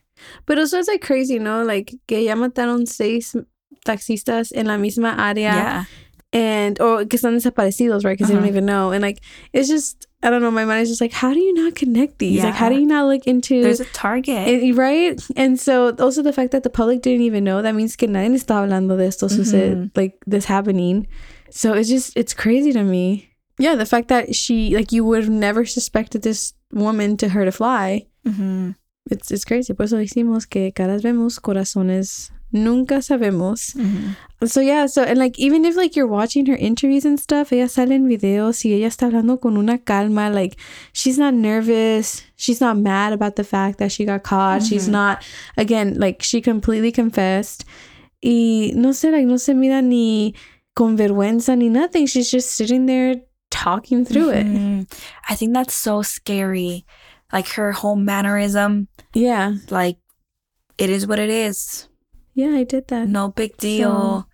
But 0.46 0.58
also 0.58 0.78
it's 0.78 0.88
like 0.88 1.00
crazy, 1.02 1.38
no? 1.38 1.62
Like 1.64 1.94
que 2.06 2.18
ya 2.20 2.34
mataron 2.34 2.86
seis 2.86 3.34
taxistas 3.86 4.52
en 4.54 4.66
la 4.66 4.76
misma 4.76 5.16
área. 5.16 5.52
Yeah. 5.54 5.84
and 6.32 6.80
or 6.80 7.04
que 7.06 7.18
están 7.18 7.34
desaparecidos, 7.34 8.04
right? 8.04 8.16
Because 8.16 8.28
they 8.28 8.34
don't 8.34 8.44
Uh-huh. 8.44 8.50
even 8.54 8.64
know. 8.64 8.92
And 8.92 9.02
like 9.02 9.18
it's 9.52 9.68
just 9.68 10.06
I 10.22 10.30
don't 10.30 10.42
know. 10.42 10.50
My 10.52 10.64
mind 10.64 10.82
is 10.82 10.88
just 10.90 11.00
like, 11.00 11.12
how 11.12 11.32
do 11.32 11.40
you 11.40 11.52
not 11.54 11.74
connect 11.74 12.18
these? 12.20 12.44
Like, 12.44 12.54
how 12.54 12.68
do 12.68 12.76
you 12.78 12.86
not 12.86 13.06
look 13.08 13.26
into 13.26 13.62
There's 13.62 13.80
a 13.80 13.86
target. 13.86 14.46
it, 14.46 14.74
right? 14.76 15.18
And 15.34 15.58
so 15.58 15.92
also 15.98 16.22
the 16.22 16.32
fact 16.32 16.52
that 16.52 16.62
the 16.62 16.70
public 16.70 17.00
didn't 17.02 17.22
even 17.22 17.42
know 17.42 17.62
that 17.62 17.74
means 17.74 17.96
que 17.96 18.06
nadie 18.06 18.36
está 18.36 18.60
hablando 18.62 18.96
de 18.98 19.06
esto 19.06 19.26
sucede, 19.28 19.90
like 19.96 20.18
this 20.26 20.44
happening. 20.44 21.08
So 21.50 21.74
it's 21.74 21.88
just 21.88 22.16
it's 22.16 22.34
crazy 22.34 22.72
to 22.72 22.82
me. 22.82 23.28
Yeah, 23.58 23.74
the 23.74 23.86
fact 23.86 24.08
that 24.08 24.34
she 24.34 24.74
like 24.76 24.92
you 24.92 25.04
would 25.04 25.22
have 25.24 25.32
never 25.32 25.64
suspected 25.66 26.22
this 26.22 26.54
woman 26.72 27.16
to 27.18 27.28
her 27.30 27.44
to 27.44 27.52
fly. 27.52 28.06
Mhm. 28.26 28.74
It's 29.10 29.30
it's 29.30 29.44
crazy. 29.44 29.72
Por 29.74 29.84
eso 29.86 29.96
decimos 29.96 30.48
que 30.48 30.72
caras 30.72 31.02
vemos, 31.02 31.38
corazones 31.40 32.30
nunca 32.52 33.00
sabemos. 33.02 33.74
Mhm. 33.76 34.16
So 34.46 34.60
yeah, 34.60 34.86
so 34.86 35.02
and 35.02 35.18
like 35.18 35.38
even 35.38 35.64
if 35.64 35.76
like 35.76 35.94
you're 35.96 36.06
watching 36.06 36.46
her 36.46 36.56
interviews 36.56 37.04
and 37.04 37.18
stuff, 37.20 37.52
ella 37.52 37.68
sale 37.68 37.92
en 37.92 38.08
videos 38.08 38.64
y 38.64 38.72
ella 38.72 38.86
está 38.88 39.06
hablando 39.06 39.38
con 39.40 39.56
una 39.56 39.78
calma, 39.78 40.30
like 40.30 40.56
she's 40.92 41.18
not 41.18 41.34
nervous, 41.34 42.22
she's 42.36 42.60
not 42.60 42.76
mad 42.78 43.12
about 43.12 43.36
the 43.36 43.44
fact 43.44 43.78
that 43.78 43.90
she 43.92 44.04
got 44.04 44.22
caught, 44.22 44.62
she's 44.62 44.88
Mhm. 44.88 44.92
not 44.92 45.18
again 45.56 45.98
like 45.98 46.22
she 46.22 46.40
completely 46.40 46.92
confessed. 46.92 47.64
Y 48.22 48.72
no 48.74 48.90
sé, 48.92 49.10
like 49.10 49.26
no 49.26 49.36
se 49.38 49.54
mira 49.54 49.82
ni 49.82 50.34
con 50.80 50.96
vergüenza 50.96 51.56
ni 51.58 51.68
nothing. 51.68 52.06
She's 52.06 52.30
just 52.30 52.52
sitting 52.52 52.86
there 52.86 53.16
talking 53.50 54.02
through 54.06 54.30
it. 54.30 54.46
Mhm. 54.46 54.86
I 55.28 55.34
think 55.36 55.52
that's 55.52 55.74
so 55.74 56.00
scary. 56.02 56.86
Like 57.32 57.48
her 57.56 57.72
whole 57.72 57.96
mannerism, 57.96 58.88
Yeah, 59.14 59.56
like 59.68 59.98
it 60.78 60.88
is 60.88 61.06
what 61.06 61.18
it 61.18 61.28
is. 61.28 61.86
yeah, 62.34 62.56
I 62.56 62.64
did 62.64 62.88
that. 62.88 63.08
No 63.08 63.28
big 63.28 63.56
deal. 63.58 64.26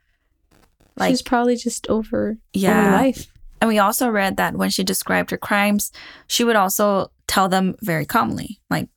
like 0.99 1.11
she's 1.11 1.21
probably 1.23 1.57
just 1.57 1.87
over 1.88 2.07
over 2.07 2.38
yeah. 2.55 2.95
life. 2.95 3.26
And 3.61 3.69
we 3.69 3.79
also 3.79 4.09
read 4.09 4.37
that 4.37 4.55
when 4.57 4.71
she 4.71 4.85
described 4.85 5.31
her 5.31 5.37
crimes, 5.38 5.91
she 6.26 6.45
would 6.45 6.57
also 6.57 7.11
tell 7.26 7.49
them 7.49 7.75
very 7.83 8.07
calmly, 8.07 8.61
like 8.71 8.88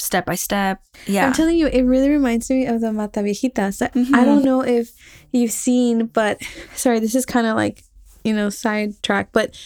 step 0.00 0.26
by 0.26 0.34
step. 0.34 0.80
Yeah. 1.06 1.26
I'm 1.26 1.32
telling 1.32 1.56
you, 1.56 1.66
it 1.68 1.82
really 1.82 2.08
reminds 2.10 2.48
me 2.50 2.66
of 2.66 2.80
the 2.80 2.92
Mata 2.92 3.20
Viejitas. 3.20 3.82
I- 3.82 3.90
I 4.20 4.24
don't 4.24 4.44
know 4.44 4.62
if 4.62 4.92
you've 5.32 5.52
seen, 5.52 6.06
but 6.06 6.40
sorry, 6.74 7.00
this 7.00 7.14
is 7.14 7.26
kind 7.26 7.46
of 7.46 7.56
like, 7.56 7.82
you 8.24 8.32
know, 8.34 8.50
sidetrack, 8.50 9.30
but 9.32 9.56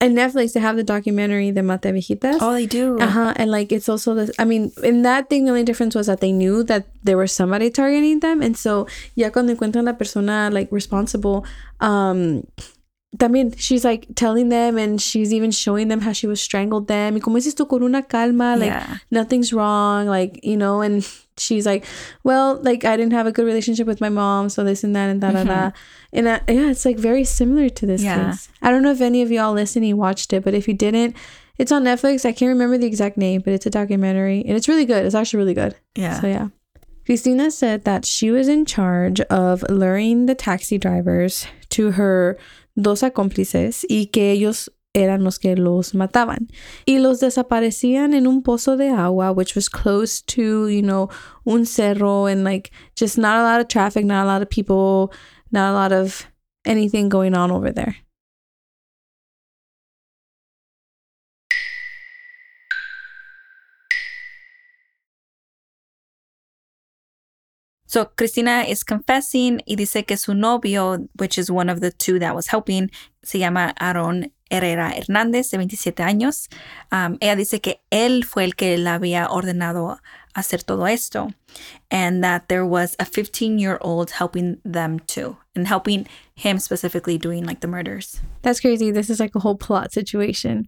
on 0.00 0.14
Netflix, 0.18 0.52
they 0.52 0.58
have 0.60 0.74
the 0.74 0.82
documentary, 0.82 1.52
The 1.52 1.62
Mata 1.62 1.88
Viejitas. 1.94 2.38
oh, 2.40 2.52
they 2.52 2.66
do. 2.66 2.98
Uh-huh. 2.98 3.32
And 3.36 3.50
like 3.52 3.70
it's 3.70 3.88
also 3.88 4.14
the 4.14 4.34
I 4.38 4.44
mean, 4.44 4.72
in 4.82 5.02
that 5.02 5.30
thing 5.30 5.44
the 5.44 5.50
only 5.50 5.62
difference 5.62 5.94
was 5.94 6.08
that 6.08 6.20
they 6.20 6.32
knew 6.32 6.64
that 6.64 6.86
there 7.04 7.16
was 7.16 7.30
somebody 7.30 7.70
targeting 7.70 8.18
them. 8.18 8.42
And 8.42 8.56
so 8.56 8.88
ya 9.14 9.30
cuando 9.30 9.54
encuentran 9.54 9.84
la 9.86 9.92
persona 9.92 10.50
like 10.52 10.68
responsible, 10.72 11.46
um 11.80 12.42
también 13.18 13.54
she's 13.58 13.84
like 13.84 14.06
telling 14.14 14.48
them 14.48 14.78
and 14.78 15.00
she's 15.00 15.32
even 15.32 15.50
showing 15.50 15.88
them 15.88 16.00
how 16.00 16.12
she 16.12 16.26
was 16.26 16.40
strangled 16.40 16.88
them. 16.88 17.14
Y 17.14 17.20
como 17.20 17.38
dices 17.38 17.54
tú 17.54 17.68
con 17.68 17.82
una 17.82 18.02
calma, 18.02 18.56
like 18.56 18.70
yeah. 18.70 18.98
nothing's 19.10 19.52
wrong, 19.52 20.06
like, 20.06 20.40
you 20.42 20.56
know, 20.56 20.80
and 20.80 21.06
she's 21.36 21.66
like, 21.66 21.84
well, 22.24 22.58
like 22.62 22.84
I 22.84 22.96
didn't 22.96 23.12
have 23.12 23.26
a 23.26 23.32
good 23.32 23.44
relationship 23.44 23.86
with 23.86 24.00
my 24.00 24.08
mom, 24.08 24.48
so 24.48 24.64
this 24.64 24.82
and 24.82 24.96
that 24.96 25.10
and 25.10 25.20
da 25.20 25.32
da 25.32 25.44
da. 25.44 25.70
And 26.12 26.26
uh, 26.26 26.40
yeah, 26.48 26.70
it's 26.70 26.84
like 26.84 26.98
very 26.98 27.24
similar 27.24 27.68
to 27.68 27.86
this 27.86 28.02
Yeah. 28.02 28.30
case. 28.30 28.48
I 28.62 28.70
don't 28.70 28.82
know 28.82 28.92
if 28.92 29.00
any 29.00 29.22
of 29.22 29.30
y'all 29.30 29.52
listening 29.52 29.96
watched 29.96 30.32
it, 30.32 30.42
but 30.42 30.54
if 30.54 30.66
you 30.66 30.74
didn't, 30.74 31.14
it's 31.58 31.70
on 31.70 31.84
Netflix. 31.84 32.24
I 32.24 32.32
can't 32.32 32.48
remember 32.48 32.78
the 32.78 32.86
exact 32.86 33.16
name, 33.18 33.42
but 33.44 33.52
it's 33.52 33.66
a 33.66 33.70
documentary 33.70 34.42
and 34.46 34.56
it's 34.56 34.68
really 34.68 34.86
good. 34.86 35.04
It's 35.04 35.14
actually 35.14 35.38
really 35.38 35.54
good. 35.54 35.76
Yeah. 35.94 36.20
So 36.20 36.26
yeah. 36.28 36.48
Cristina 37.04 37.50
said 37.50 37.84
that 37.84 38.04
she 38.04 38.30
was 38.30 38.48
in 38.48 38.64
charge 38.64 39.20
of 39.22 39.64
luring 39.68 40.26
the 40.26 40.34
taxi 40.34 40.78
drivers 40.78 41.46
to 41.70 41.92
her 41.92 42.38
dos 42.74 43.02
acómplices 43.02 43.84
y 43.88 44.06
que 44.06 44.30
ellos 44.30 44.72
eran 44.94 45.24
los 45.24 45.38
que 45.38 45.56
los 45.56 45.94
mataban. 45.94 46.48
Y 46.84 46.98
los 46.98 47.20
desaparecían 47.20 48.14
en 48.14 48.26
un 48.26 48.42
pozo 48.42 48.76
de 48.76 48.90
agua, 48.90 49.32
which 49.32 49.54
was 49.54 49.68
close 49.68 50.22
to, 50.22 50.68
you 50.68 50.82
know, 50.82 51.08
un 51.46 51.64
cerro 51.64 52.26
and 52.26 52.44
like 52.44 52.70
just 52.94 53.18
not 53.18 53.38
a 53.38 53.42
lot 53.42 53.60
of 53.60 53.68
traffic, 53.68 54.04
not 54.04 54.24
a 54.24 54.26
lot 54.26 54.42
of 54.42 54.50
people, 54.50 55.10
not 55.50 55.70
a 55.70 55.74
lot 55.74 55.92
of 55.92 56.26
anything 56.64 57.08
going 57.08 57.34
on 57.34 57.50
over 57.50 57.72
there. 57.72 57.96
So 67.92 68.06
Cristina 68.16 68.64
is 68.66 68.84
confessing 68.84 69.60
y 69.66 69.76
dice 69.76 70.06
que 70.06 70.16
su 70.16 70.32
novio, 70.32 71.10
which 71.18 71.36
is 71.36 71.50
one 71.50 71.68
of 71.68 71.80
the 71.80 71.90
two 71.90 72.18
that 72.20 72.34
was 72.34 72.46
helping, 72.46 72.90
se 73.22 73.38
llama 73.38 73.74
Aaron 73.78 74.32
Herrera 74.50 74.94
Hernández, 74.96 75.50
de 75.50 75.58
27 75.58 76.02
años. 76.02 76.48
Um, 76.90 77.18
ella 77.20 77.36
dice 77.36 77.60
que 77.60 77.82
él 77.90 78.24
fue 78.24 78.44
el 78.44 78.54
que 78.54 78.78
la 78.78 78.94
había 78.94 79.28
ordenado 79.28 79.98
hacer 80.34 80.64
todo 80.64 80.86
esto 80.86 81.34
and 81.90 82.24
that 82.24 82.48
there 82.48 82.64
was 82.64 82.96
a 82.98 83.04
15 83.04 83.58
year 83.58 83.76
old 83.82 84.12
helping 84.12 84.56
them 84.64 84.98
too 85.00 85.36
and 85.54 85.66
helping 85.66 86.06
him 86.34 86.58
specifically 86.58 87.18
doing 87.18 87.44
like 87.44 87.60
the 87.60 87.68
murders. 87.68 88.22
That's 88.40 88.60
crazy. 88.60 88.90
This 88.90 89.10
is 89.10 89.20
like 89.20 89.34
a 89.34 89.40
whole 89.40 89.56
plot 89.56 89.92
situation. 89.92 90.66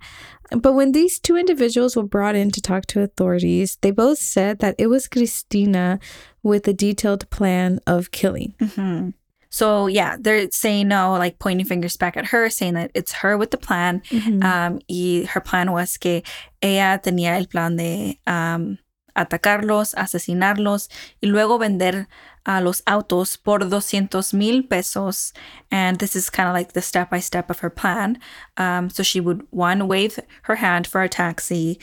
But 0.50 0.74
when 0.74 0.92
these 0.92 1.18
two 1.18 1.36
individuals 1.36 1.96
were 1.96 2.04
brought 2.04 2.36
in 2.36 2.50
to 2.52 2.60
talk 2.60 2.86
to 2.86 3.02
authorities, 3.02 3.78
they 3.80 3.90
both 3.90 4.18
said 4.18 4.58
that 4.58 4.74
it 4.78 4.88
was 4.88 5.08
Cristina 5.08 5.98
with 6.42 6.68
a 6.68 6.72
detailed 6.72 7.28
plan 7.30 7.80
of 7.86 8.10
killing. 8.10 8.54
Mm-hmm. 8.60 9.10
So 9.54 9.86
yeah, 9.86 10.16
they're 10.18 10.50
saying 10.50 10.88
no, 10.88 11.12
like 11.12 11.38
pointing 11.38 11.64
fingers 11.64 11.96
back 11.96 12.16
at 12.16 12.26
her, 12.26 12.50
saying 12.50 12.74
that 12.74 12.90
it's 12.92 13.12
her 13.12 13.38
with 13.38 13.52
the 13.52 13.56
plan. 13.56 14.02
Mm-hmm. 14.10 14.42
Um, 14.42 14.80
y 14.88 15.26
her 15.30 15.40
plan 15.40 15.70
was 15.70 15.96
que 15.96 16.22
ella 16.60 17.00
tenía 17.00 17.38
el 17.38 17.46
plan 17.46 17.76
de 17.76 18.18
um, 18.26 18.78
atacarlos, 19.16 19.94
asesinarlos 19.94 20.88
y 21.22 21.28
luego 21.28 21.58
vender 21.58 22.08
a 22.46 22.60
los 22.60 22.82
autos 22.86 23.36
por 23.36 23.58
200 23.60 24.32
mil 24.32 24.62
pesos. 24.62 25.32
And 25.70 25.98
this 25.98 26.14
is 26.14 26.30
kind 26.30 26.48
of 26.48 26.54
like 26.54 26.72
the 26.72 26.82
step 26.82 27.10
by 27.10 27.20
step 27.20 27.50
of 27.50 27.60
her 27.60 27.70
plan. 27.70 28.18
Um, 28.56 28.90
so 28.90 29.02
she 29.02 29.20
would, 29.20 29.46
one, 29.50 29.88
wave 29.88 30.18
her 30.42 30.56
hand 30.56 30.86
for 30.86 31.02
a 31.02 31.08
taxi, 31.08 31.78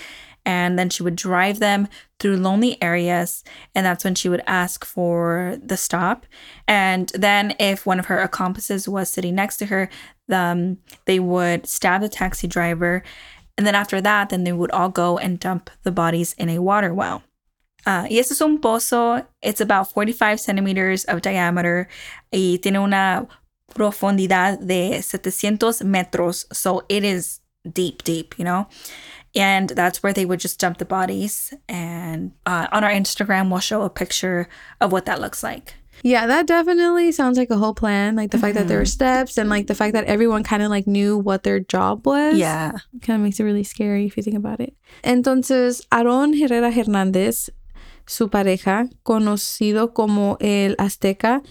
and 0.46 0.77
then 0.77 0.89
she 0.89 1.03
would 1.03 1.15
drive 1.15 1.60
them 1.60 1.88
through 2.20 2.38
lonely 2.38 2.82
areas. 2.82 3.44
And 3.75 3.86
that's 3.86 4.03
when 4.03 4.15
she 4.15 4.30
would 4.30 4.44
ask 4.48 4.84
for 4.86 5.58
the 5.63 5.77
stop. 5.77 6.25
And 6.68 7.12
then, 7.13 7.56
if 7.60 7.86
one 7.86 8.00
of 8.00 8.08
her 8.08 8.20
accomplices 8.20 8.88
was 8.88 9.10
sitting 9.10 9.36
next 9.36 9.58
to 9.58 9.68
her, 9.68 9.89
um, 10.32 10.77
they 11.06 11.20
would 11.20 11.68
stab 11.68 12.01
the 12.01 12.10
taxi 12.10 12.48
driver. 12.48 13.03
And 13.58 13.68
then 13.68 13.75
after 13.75 14.01
that, 14.01 14.30
then 14.30 14.44
they 14.44 14.53
would 14.53 14.72
all 14.72 14.89
go 14.89 15.18
and 15.18 15.39
dump 15.39 15.70
the 15.84 15.91
bodies 15.91 16.34
in 16.34 16.50
a 16.50 16.60
water 16.60 16.94
well. 16.94 17.24
Uh, 17.85 18.05
y 18.09 18.19
este 18.19 18.33
es 18.33 18.41
un 18.41 18.59
pozo. 18.59 19.25
It's 19.41 19.61
about 19.61 19.91
45 19.91 20.39
centimeters 20.39 21.03
of 21.05 21.21
diameter 21.21 21.88
y 22.31 22.59
tiene 22.61 22.79
una 22.79 23.27
profundidad 23.73 24.59
de 24.59 25.01
700 25.01 25.81
metros. 25.83 26.45
So 26.53 26.83
it 26.89 27.03
is 27.03 27.41
deep, 27.71 28.03
deep, 28.03 28.38
you 28.38 28.45
know? 28.45 28.67
And 29.33 29.69
that's 29.69 30.03
where 30.03 30.13
they 30.13 30.25
would 30.25 30.39
just 30.39 30.59
dump 30.59 30.77
the 30.77 30.85
bodies. 30.85 31.53
And 31.69 32.33
uh, 32.45 32.67
on 32.71 32.83
our 32.83 32.91
Instagram, 32.91 33.50
we'll 33.50 33.59
show 33.59 33.83
a 33.83 33.89
picture 33.89 34.50
of 34.81 34.91
what 34.91 35.05
that 35.05 35.21
looks 35.21 35.41
like. 35.41 35.75
Yeah, 36.03 36.25
that 36.25 36.47
definitely 36.47 37.11
sounds 37.11 37.38
like 37.38 37.51
a 37.51 37.57
whole 37.57 37.75
plan. 37.75 38.15
Like 38.15 38.31
the 38.31 38.39
fact 38.39 38.55
that 38.55 38.67
there 38.67 38.79
were 38.79 38.85
steps 38.85 39.38
and 39.38 39.50
like 39.50 39.67
the 39.67 39.75
fact 39.75 39.93
that 39.93 40.05
everyone 40.05 40.43
kind 40.43 40.63
of 40.63 40.69
like 40.69 40.88
knew 40.88 41.17
what 41.17 41.43
their 41.43 41.59
job 41.59 42.07
was. 42.07 42.38
Yeah. 42.38 42.71
Kind 43.01 43.17
of 43.17 43.21
makes 43.21 43.39
it 43.39 43.43
really 43.43 43.63
scary 43.63 44.07
if 44.07 44.17
you 44.17 44.23
think 44.23 44.35
about 44.35 44.59
it. 44.59 44.75
Entonces, 45.03 45.85
Aaron 45.91 46.33
Herrera 46.33 46.71
Hernández, 46.71 47.50
su 48.05 48.29
pareja, 48.29 48.89
conocido 49.03 49.93
como 49.93 50.38
el 50.39 50.75
Azteca, 50.77 51.41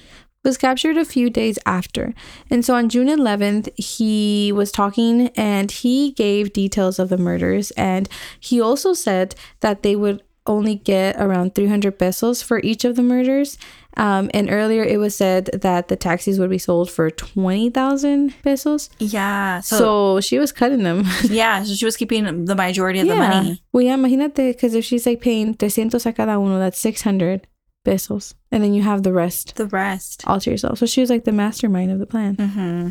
was 0.45 0.57
captured 0.57 0.97
a 0.97 1.05
few 1.05 1.29
days 1.31 1.59
after. 1.67 2.15
And 2.51 2.65
so 2.65 2.75
on 2.75 2.89
June 2.89 3.09
11th, 3.09 3.69
he 3.77 4.53
was 4.53 4.73
talking 4.73 5.29
and 5.37 5.71
he 5.71 6.13
gave 6.13 6.53
details 6.53 6.99
of 6.99 7.09
the 7.11 7.19
murders. 7.19 7.71
And 7.73 8.09
he 8.39 8.61
also 8.61 8.95
said 8.95 9.35
that 9.61 9.83
they 9.83 9.97
would 9.97 10.23
only 10.51 10.75
get 10.75 11.15
around 11.17 11.55
300 11.55 11.99
pesos 11.99 12.43
for 12.43 12.59
each 12.61 12.85
of 12.85 12.97
the 12.97 13.03
murders. 13.03 13.57
Um, 13.97 14.31
and 14.35 14.51
earlier 14.51 14.83
it 14.85 14.99
was 14.99 15.15
said 15.17 15.47
that 15.67 15.89
the 15.89 15.97
taxis 15.97 16.39
would 16.39 16.51
be 16.51 16.59
sold 16.59 16.91
for 16.91 17.11
20,000 17.11 18.35
pesos. 18.43 18.91
Yeah. 18.99 19.61
So, 19.61 19.77
So, 19.79 20.21
she 20.21 20.39
was 20.39 20.53
cutting 20.53 20.83
them. 20.83 21.05
yeah, 21.25 21.63
so 21.65 21.75
she 21.75 21.85
was 21.85 21.97
keeping 21.97 22.45
the 22.47 22.55
majority 22.55 23.01
of 23.01 23.09
the 23.09 23.17
money. 23.17 23.63
Well, 23.73 23.83
yeah, 23.83 23.97
imagínate, 23.97 24.35
because 24.35 24.75
if 24.75 24.85
she's 24.85 25.07
like 25.07 25.21
paying 25.21 25.55
300 25.55 26.07
a 26.07 26.13
cada 26.13 26.33
uno, 26.39 26.59
that's 26.59 26.79
600 26.81 27.47
pesos. 27.85 28.35
And 28.53 28.63
then 28.63 28.75
you 28.75 28.83
have 28.83 29.03
the 29.03 29.13
rest 29.13 29.57
The 29.57 29.67
rest. 29.67 30.23
all 30.27 30.41
to 30.41 30.51
yourself. 30.51 30.79
So 30.79 30.87
she 30.87 31.01
was 31.01 31.11
like 31.11 31.25
the 31.25 31.33
mastermind 31.33 31.91
of 31.91 31.99
the 31.99 32.07
plan. 32.07 32.35
hmm 32.37 32.89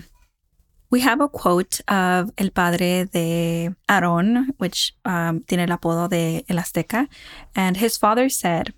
We 0.91 1.01
have 1.01 1.21
a 1.21 1.27
quote 1.27 1.81
of 1.87 2.31
el 2.35 2.51
padre 2.51 3.05
de 3.05 3.75
Aaron, 3.87 4.55
which 4.57 4.95
um, 5.05 5.41
tiene 5.41 5.65
el 5.65 5.71
apodo 5.71 6.09
de 6.09 6.45
El 6.47 6.57
Azteca, 6.57 7.07
and 7.53 7.77
his 7.77 7.99
father 7.99 8.31
said, 8.31 8.73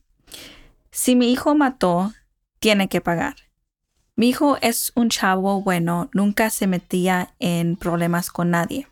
Si 0.92 1.16
mi 1.16 1.32
hijo 1.32 1.56
mató, 1.56 2.14
tiene 2.60 2.90
que 2.90 3.00
pagar. 3.00 3.36
Mi 4.18 4.30
hijo 4.30 4.58
es 4.62 4.92
un 4.96 5.10
chavo 5.10 5.62
bueno, 5.62 6.10
nunca 6.14 6.50
se 6.50 6.68
metía 6.68 7.34
en 7.40 7.78
problemas 7.78 8.30
con 8.30 8.52
nadie. 8.52 8.88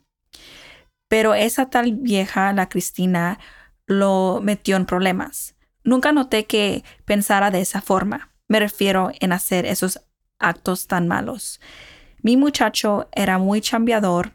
Pero 1.10 1.34
esa 1.34 1.70
tal 1.70 1.92
vieja, 1.94 2.54
la 2.54 2.70
Cristina, 2.70 3.38
lo 3.86 4.40
metió 4.42 4.78
en 4.78 4.86
problemas. 4.86 5.56
Nunca 5.84 6.14
noté 6.14 6.46
que 6.46 6.86
pensara 7.04 7.52
de 7.52 7.60
esa 7.60 7.82
forma. 7.82 8.30
Me 8.48 8.60
refiero 8.60 9.12
en 9.20 9.34
hacer 9.34 9.66
esos 9.66 10.00
actos 10.40 10.88
tan 10.88 11.08
malos. 11.08 11.60
Mi 12.22 12.36
muchacho 12.36 13.08
era 13.12 13.38
muy 13.38 13.62
chambeador, 13.62 14.32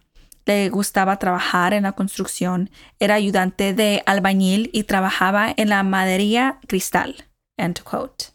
le 0.47 0.68
gustaba 0.68 1.18
trabajar 1.18 1.73
en 1.73 1.85
la 1.85 1.92
construcción, 1.92 2.70
era 3.01 3.14
ayudante 3.14 3.75
de 3.75 4.03
albañil 4.07 4.70
y 4.73 4.85
trabajaba 4.85 5.53
en 5.57 5.68
la 5.68 5.83
madería 5.83 6.59
cristal. 6.66 7.25
End 7.59 7.83
quote. 7.83 8.31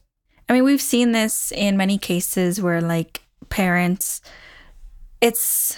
I 0.48 0.54
mean, 0.54 0.64
we've 0.64 0.82
seen 0.82 1.12
this 1.12 1.52
in 1.52 1.78
many 1.78 1.98
cases 2.00 2.60
where, 2.62 2.82
like, 2.82 3.22
parents, 3.50 4.22
it's 5.22 5.78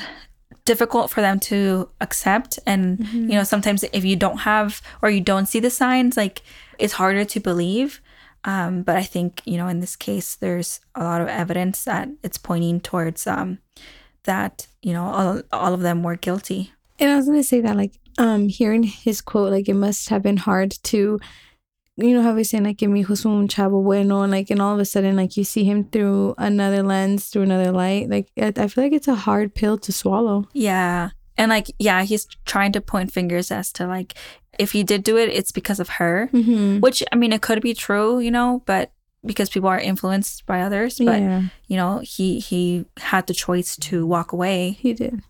difficult 0.63 1.11
for 1.11 1.21
them 1.21 1.39
to 1.39 1.89
accept. 1.99 2.59
And, 2.65 2.99
mm-hmm. 2.99 3.29
you 3.29 3.35
know, 3.35 3.43
sometimes 3.43 3.83
if 3.91 4.05
you 4.05 4.15
don't 4.15 4.39
have 4.39 4.81
or 5.01 5.09
you 5.09 5.19
don't 5.19 5.47
see 5.47 5.59
the 5.59 5.69
signs, 5.69 6.15
like, 6.15 6.41
it's 6.79 6.93
harder 6.93 7.25
to 7.25 7.39
believe. 7.41 7.99
Um, 8.43 8.83
but 8.83 8.95
I 8.95 9.03
think, 9.03 9.41
you 9.45 9.57
know, 9.57 9.67
in 9.67 9.79
this 9.79 9.95
case, 9.95 10.35
there's 10.35 10.79
a 10.95 11.03
lot 11.03 11.21
of 11.21 11.27
evidence 11.27 11.83
that 11.83 12.09
it's 12.23 12.37
pointing 12.37 12.79
towards 12.79 13.27
um, 13.27 13.59
that, 14.23 14.67
you 14.81 14.93
know, 14.93 15.03
all, 15.03 15.41
all 15.51 15.73
of 15.73 15.81
them 15.81 16.01
were 16.01 16.15
guilty. 16.15 16.73
And 16.99 17.11
I 17.11 17.15
was 17.15 17.27
gonna 17.27 17.43
say 17.43 17.61
that, 17.61 17.77
like, 17.77 17.99
um, 18.17 18.49
hearing 18.49 18.83
his 18.83 19.21
quote, 19.21 19.51
like, 19.51 19.69
it 19.69 19.75
must 19.75 20.09
have 20.09 20.23
been 20.23 20.37
hard 20.37 20.71
to, 20.83 21.19
you 21.97 22.13
know, 22.13 22.23
how 22.23 22.33
we 22.33 22.43
saying 22.43 22.63
like, 22.63 22.81
mi 22.81 23.01
hijo 23.01 23.13
es 23.13 23.25
un 23.25 23.47
chavo 23.47 23.83
bueno, 23.83 24.21
and 24.21 24.31
like, 24.31 24.49
and 24.49 24.61
all 24.61 24.73
of 24.73 24.79
a 24.79 24.85
sudden, 24.85 25.15
like, 25.15 25.37
you 25.37 25.43
see 25.43 25.63
him 25.63 25.83
through 25.83 26.33
another 26.37 26.81
lens, 26.81 27.27
through 27.29 27.43
another 27.43 27.71
light. 27.71 28.09
Like, 28.09 28.31
I, 28.37 28.53
I 28.55 28.67
feel 28.67 28.83
like 28.83 28.93
it's 28.93 29.07
a 29.07 29.15
hard 29.15 29.53
pill 29.53 29.77
to 29.77 29.91
swallow. 29.91 30.47
Yeah. 30.53 31.11
And 31.41 31.49
like, 31.49 31.67
yeah, 31.79 32.03
he's 32.03 32.25
trying 32.45 32.71
to 32.73 32.81
point 32.81 33.11
fingers 33.11 33.51
as 33.51 33.71
to 33.73 33.87
like, 33.87 34.13
if 34.59 34.71
he 34.73 34.83
did 34.83 35.01
do 35.03 35.17
it, 35.17 35.29
it's 35.29 35.51
because 35.51 35.79
of 35.79 35.89
her, 35.97 36.29
Mm-hmm. 36.33 36.79
which 36.79 37.01
I 37.11 37.15
mean, 37.15 37.33
it 37.33 37.41
could 37.41 37.61
be 37.61 37.73
true, 37.73 38.19
you 38.19 38.29
know, 38.31 38.61
but 38.65 38.91
because 39.25 39.49
people 39.49 39.69
are 39.69 39.79
influenced 39.79 40.45
by 40.45 40.61
others. 40.61 40.97
But, 40.97 41.21
yeah, 41.21 41.41
you 41.67 41.77
know, 41.77 41.99
he, 42.03 42.39
he 42.39 42.85
had 42.97 43.25
the 43.27 43.33
choice 43.33 43.75
to 43.77 44.05
walk 44.05 44.31
away. 44.33 44.71
he 44.81 44.93
did. 44.93 45.21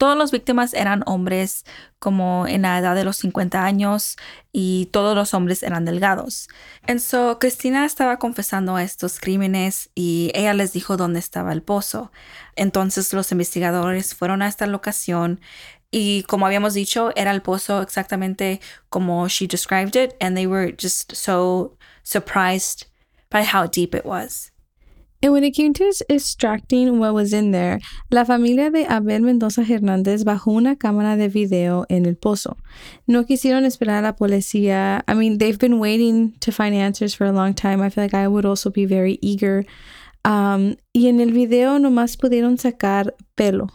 Todos 0.00 0.16
los 0.16 0.30
víctimas 0.30 0.72
eran 0.72 1.02
hombres 1.04 1.66
como 1.98 2.46
en 2.46 2.62
la 2.62 2.78
edad 2.78 2.94
de 2.94 3.04
los 3.04 3.18
50 3.18 3.62
años 3.62 4.16
y 4.50 4.86
todos 4.92 5.14
los 5.14 5.34
hombres 5.34 5.62
eran 5.62 5.84
delgados. 5.84 6.48
And 6.88 7.00
so 7.00 7.38
Cristina 7.38 7.84
estaba 7.84 8.18
confesando 8.18 8.78
estos 8.78 9.20
crímenes 9.20 9.90
y 9.94 10.32
ella 10.32 10.54
les 10.54 10.72
dijo 10.72 10.96
dónde 10.96 11.18
estaba 11.18 11.52
el 11.52 11.60
pozo. 11.60 12.12
Entonces 12.56 13.12
los 13.12 13.30
investigadores 13.30 14.14
fueron 14.14 14.40
a 14.40 14.48
esta 14.48 14.66
locación 14.66 15.38
y 15.90 16.22
como 16.22 16.46
habíamos 16.46 16.72
dicho, 16.72 17.10
era 17.14 17.30
el 17.30 17.42
pozo 17.42 17.82
exactamente 17.82 18.62
como 18.88 19.28
she 19.28 19.46
described 19.46 20.02
it 20.02 20.14
and 20.18 20.34
they 20.34 20.46
were 20.46 20.74
just 20.80 21.14
so 21.14 21.76
surprised 22.04 22.86
by 23.28 23.44
how 23.44 23.66
deep 23.66 23.94
it 23.94 24.06
was. 24.06 24.50
And 25.22 25.32
when 25.32 25.44
it 25.44 25.54
came 25.54 25.74
to 25.74 25.92
extracting 26.08 26.98
what 26.98 27.12
was 27.12 27.34
in 27.34 27.50
there, 27.50 27.78
la 28.10 28.24
familia 28.24 28.70
de 28.70 28.86
Abel 28.86 29.20
Mendoza 29.20 29.62
Hernández 29.62 30.24
bajó 30.24 30.52
una 30.52 30.76
cámara 30.76 31.16
de 31.16 31.28
video 31.28 31.84
en 31.90 32.06
el 32.06 32.16
pozo. 32.16 32.56
No 33.06 33.24
quisieron 33.24 33.66
esperar 33.66 33.98
a 33.98 34.02
la 34.02 34.16
policía. 34.16 35.04
I 35.06 35.14
mean, 35.14 35.36
they've 35.36 35.58
been 35.58 35.78
waiting 35.78 36.32
to 36.40 36.52
find 36.52 36.74
answers 36.74 37.14
for 37.14 37.26
a 37.26 37.32
long 37.32 37.52
time. 37.52 37.82
I 37.82 37.90
feel 37.90 38.04
like 38.04 38.14
I 38.14 38.28
would 38.28 38.46
also 38.46 38.70
be 38.70 38.86
very 38.86 39.18
eager. 39.20 39.66
Um, 40.24 40.76
y 40.94 41.08
en 41.08 41.20
el 41.20 41.32
video 41.32 41.78
nomás 41.78 42.16
pudieron 42.16 42.56
sacar 42.56 43.14
pelo. 43.34 43.68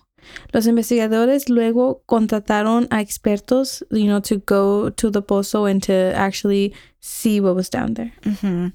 Los 0.52 0.66
investigadores 0.66 1.50
luego 1.50 2.02
contrataron 2.08 2.88
a 2.90 3.02
expertos, 3.02 3.84
you 3.92 4.06
know, 4.06 4.20
to 4.22 4.38
go 4.40 4.90
to 4.90 5.12
the 5.12 5.22
pozo 5.22 5.66
and 5.70 5.84
to 5.84 6.12
actually 6.16 6.74
see 7.00 7.40
what 7.40 7.56
was 7.56 7.70
down 7.70 7.94
there. 7.94 8.14
Ujú. 8.26 8.74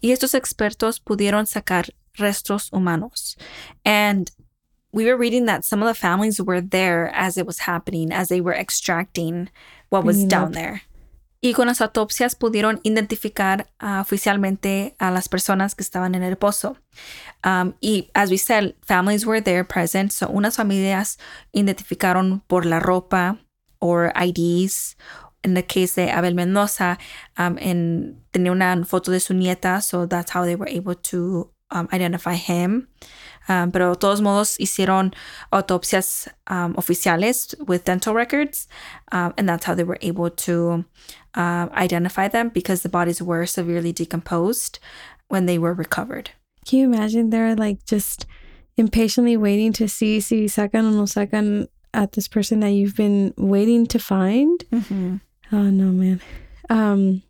Y 0.00 0.12
estos 0.12 0.34
expertos 0.34 1.00
pudieron 1.00 1.46
sacar 1.46 1.90
restos 2.14 2.70
humanos. 2.72 3.36
And 3.84 4.30
we 4.92 5.04
were 5.04 5.16
reading 5.16 5.46
that 5.46 5.64
some 5.64 5.82
of 5.82 5.88
the 5.88 5.94
families 5.94 6.40
were 6.40 6.60
there 6.60 7.10
as 7.14 7.36
it 7.36 7.46
was 7.46 7.60
happening, 7.60 8.12
as 8.12 8.28
they 8.28 8.40
were 8.40 8.54
extracting 8.54 9.50
what 9.90 10.04
was 10.04 10.24
down 10.24 10.48
up. 10.48 10.52
there. 10.52 10.82
Y 11.42 11.54
con 11.54 11.68
las 11.68 11.80
autopsias 11.80 12.34
pudieron 12.34 12.80
identificar 12.82 13.66
uh, 13.80 14.00
oficialmente 14.00 14.94
a 14.98 15.10
las 15.10 15.28
personas 15.28 15.74
que 15.74 15.82
estaban 15.82 16.14
en 16.14 16.22
el 16.22 16.36
pozo. 16.36 16.76
Um, 17.44 17.72
y 17.80 18.10
as 18.14 18.30
we 18.30 18.36
said, 18.36 18.74
families 18.82 19.24
were 19.24 19.40
there 19.40 19.64
present. 19.64 20.12
So 20.12 20.28
unas 20.28 20.56
familias 20.56 21.18
identificaron 21.52 22.42
por 22.46 22.66
la 22.66 22.78
ropa 22.78 23.38
or 23.78 24.12
IDs. 24.14 24.96
In 25.42 25.54
the 25.54 25.62
case 25.62 25.94
de 25.94 26.10
Abel 26.10 26.34
Mendoza, 26.34 26.98
um, 27.38 27.56
en, 27.58 28.20
tenía 28.32 28.52
una 28.52 28.84
foto 28.84 29.10
de 29.10 29.20
su 29.20 29.32
nieta, 29.32 29.82
so 29.82 30.04
that's 30.06 30.32
how 30.32 30.44
they 30.44 30.54
were 30.54 30.68
able 30.68 30.94
to 30.94 31.50
um, 31.70 31.88
identify 31.92 32.34
him. 32.34 32.88
Um, 33.48 33.70
pero 33.72 33.94
de 33.94 33.98
todos 33.98 34.20
modos 34.20 34.58
hicieron 34.58 35.14
autopsias 35.52 36.28
um, 36.48 36.74
oficiales 36.74 37.54
with 37.66 37.84
dental 37.84 38.14
records, 38.14 38.68
um, 39.12 39.32
and 39.38 39.48
that's 39.48 39.64
how 39.64 39.74
they 39.74 39.82
were 39.82 39.98
able 40.02 40.30
to 40.30 40.84
uh, 41.34 41.68
identify 41.72 42.28
them 42.28 42.50
because 42.50 42.82
the 42.82 42.88
bodies 42.88 43.22
were 43.22 43.46
severely 43.46 43.92
decomposed 43.92 44.78
when 45.28 45.46
they 45.46 45.58
were 45.58 45.72
recovered. 45.72 46.30
Can 46.66 46.80
you 46.80 46.84
imagine 46.84 47.30
they're 47.30 47.56
like 47.56 47.84
just 47.86 48.26
impatiently 48.76 49.36
waiting 49.36 49.72
to 49.72 49.88
see 49.88 50.20
si 50.20 50.46
sacan 50.46 50.84
o 50.84 50.90
no 50.90 51.02
sacan 51.04 51.66
at 51.92 52.12
this 52.12 52.28
person 52.28 52.60
that 52.60 52.70
you've 52.70 52.96
been 52.96 53.32
waiting 53.36 53.86
to 53.86 53.98
find? 53.98 54.64
Mm-hmm. 54.70 55.16
Oh 55.52 55.70
no, 55.70 55.92
man. 55.92 56.20
Um, 56.68 57.22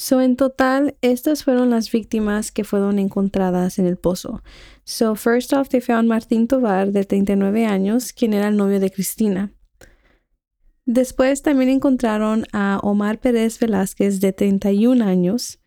So, 0.00 0.22
en 0.22 0.36
total, 0.36 0.96
estas 1.02 1.44
fueron 1.44 1.68
las 1.68 1.92
víctimas 1.92 2.52
que 2.52 2.64
fueron 2.64 2.98
encontradas 2.98 3.78
en 3.78 3.86
el 3.86 3.98
pozo. 3.98 4.42
So, 4.84 5.14
first 5.14 5.52
off, 5.52 5.68
they 5.68 5.82
found 5.82 6.08
Martín 6.08 6.48
Tovar, 6.48 6.90
de 6.90 7.04
39 7.04 7.66
años, 7.66 8.14
quien 8.14 8.32
era 8.32 8.48
el 8.48 8.56
novio 8.56 8.80
de 8.80 8.90
Cristina. 8.90 9.52
Después 10.86 11.42
también 11.42 11.68
encontraron 11.68 12.46
a 12.54 12.80
Omar 12.82 13.18
Pérez 13.20 13.58
Velázquez, 13.58 14.20
de 14.20 14.32
31 14.32 15.04
años. 15.04 15.60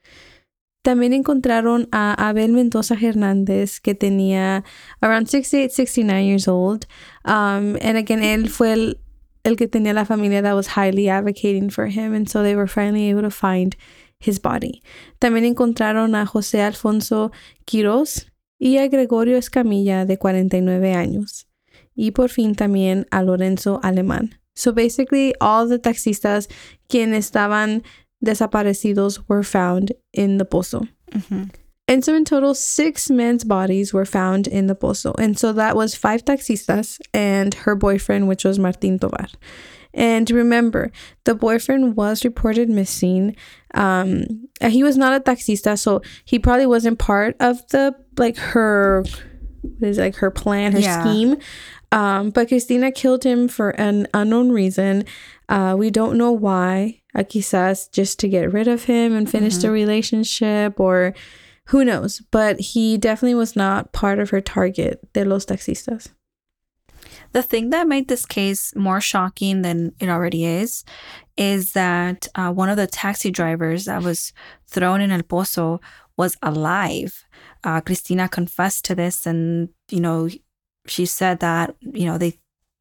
También 0.82 1.14
encontraron 1.14 1.88
a 1.92 2.16
Abel 2.28 2.54
Mendoza 2.54 2.98
Hernández, 3.00 3.80
que 3.80 3.94
tenía 3.94 4.64
around 5.00 5.28
68, 5.28 5.76
69 5.76 6.26
years 6.26 6.48
old. 6.48 6.88
Um, 7.24 7.78
and 7.84 7.98
again, 7.98 8.24
él 8.24 8.50
fue 8.50 8.74
el, 8.74 9.03
el 9.44 9.56
que 9.58 9.68
tenía 9.68 9.94
la 9.94 10.06
familia 10.06 10.42
that 10.42 10.56
was 10.56 10.68
highly 10.68 11.10
advocating 11.10 11.70
for 11.70 11.88
him. 11.88 12.14
And 12.14 12.30
so 12.30 12.44
they 12.44 12.56
were 12.56 12.68
finally 12.68 13.10
able 13.10 13.22
to 13.24 13.32
find 13.32 13.76
his 14.20 14.40
body. 14.40 14.82
También 15.20 15.46
encontraron 15.46 16.16
a 16.16 16.26
José 16.26 16.62
Alfonso 16.62 17.32
Quiroz 17.66 18.28
y 18.60 18.78
a 18.78 18.88
Gregorio 18.88 19.38
Escamilla 19.38 20.06
de 20.06 20.18
49 20.18 20.94
años. 20.94 21.48
Y 21.96 22.12
por 22.12 22.30
fin 22.30 22.56
también 22.56 23.06
a 23.12 23.22
Lorenzo 23.22 23.80
Alemán. 23.84 24.40
So 24.56 24.72
basically 24.72 25.34
all 25.42 25.68
the 25.68 25.80
taxistas 25.80 26.48
quienes 26.88 27.26
estaban 27.26 27.84
desaparecidos 28.22 29.22
were 29.28 29.44
found 29.44 29.96
in 30.14 30.38
the 30.38 30.46
pozo. 30.46 30.88
And 31.94 32.04
so 32.04 32.16
in 32.16 32.26
total, 32.26 32.54
six 32.56 33.10
men's 33.12 33.44
bodies 33.44 33.94
were 33.94 34.06
found 34.20 34.48
in 34.48 34.66
the 34.66 34.74
pozo. 34.76 35.14
And 35.20 35.38
so 35.38 35.54
that 35.54 35.76
was 35.76 35.94
five 35.94 36.26
taxistas 36.26 37.00
and 37.14 37.54
her 37.66 37.76
boyfriend, 37.76 38.28
which 38.28 38.44
was 38.44 38.58
Martín 38.58 39.00
Tovar. 39.00 39.28
And 39.94 40.26
remember, 40.32 40.92
the 41.26 41.36
boyfriend 41.36 41.96
was 41.96 42.26
reported 42.26 42.68
missing. 42.68 43.36
Um, 43.76 44.48
he 44.76 44.82
was 44.82 44.98
not 44.98 45.14
a 45.14 45.20
taxista, 45.20 45.78
so 45.78 46.02
he 46.26 46.40
probably 46.40 46.66
wasn't 46.66 46.98
part 46.98 47.36
of 47.40 47.54
the 47.70 47.94
like 48.18 48.38
her 48.38 49.04
what 49.80 49.88
is 49.90 49.98
it, 50.00 50.02
like 50.02 50.16
her 50.16 50.32
plan, 50.32 50.72
her 50.72 50.80
Yeah. 50.80 51.00
scheme. 51.04 51.38
Um, 51.92 52.32
but 52.32 52.48
Cristina 52.48 52.92
killed 52.92 53.24
him 53.24 53.48
for 53.48 53.70
an 53.80 54.08
unknown 54.16 54.52
reason. 54.52 55.06
Uh, 55.48 55.76
we 55.78 55.92
don't 55.92 56.18
know 56.18 56.32
why. 56.32 57.02
Uh, 57.16 57.22
quizás 57.22 57.88
just 57.92 58.18
to 58.22 58.28
get 58.28 58.52
rid 58.52 58.68
of 58.68 58.86
him 58.86 59.14
and 59.16 59.30
finish 59.30 59.58
the 59.58 59.70
relationship, 59.70 60.80
or 60.80 61.14
who 61.68 61.86
knows. 61.86 62.22
But 62.32 62.60
he 62.60 62.98
definitely 62.98 63.36
was 63.36 63.56
not 63.56 63.92
part 63.92 64.20
of 64.20 64.30
her 64.32 64.42
target 64.42 65.00
de 65.14 65.26
los 65.26 65.46
taxistas. 65.46 66.10
The 67.34 67.44
thing 67.44 67.72
that 67.72 67.88
made 67.88 68.08
this 68.08 68.26
case 68.26 68.76
more 68.76 69.02
shocking 69.02 69.64
than 69.64 69.94
it 70.00 70.08
already 70.08 70.46
is 70.46 70.86
is 71.36 71.74
that 71.74 72.28
uh, 72.36 72.52
one 72.52 72.70
of 72.70 72.78
the 72.78 72.88
taxi 72.88 73.32
drivers 73.32 73.86
that 73.86 74.04
was 74.04 74.34
thrown 74.68 75.02
in 75.02 75.12
El 75.12 75.24
Pozo 75.24 75.82
was 76.16 76.38
alive. 76.44 77.26
Uh, 77.64 77.82
Cristina 77.82 78.30
confessed 78.30 78.86
to 78.86 78.96
this, 78.96 79.26
and 79.26 79.70
you 79.90 80.00
know, 80.00 80.30
she 80.86 81.06
said 81.06 81.40
that 81.40 81.76
you 81.82 82.06
know 82.06 82.18
they 82.18 82.40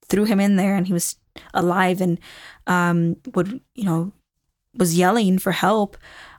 threw 0.08 0.24
him 0.24 0.40
in 0.40 0.56
there 0.56 0.76
and 0.76 0.86
he 0.86 0.92
was 0.92 1.16
alive 1.54 2.00
and 2.00 2.18
um, 2.66 3.16
would 3.34 3.60
you 3.74 3.84
know 3.84 4.12
was 4.74 4.98
yelling 4.98 5.38
for 5.38 5.52
help, 5.52 5.96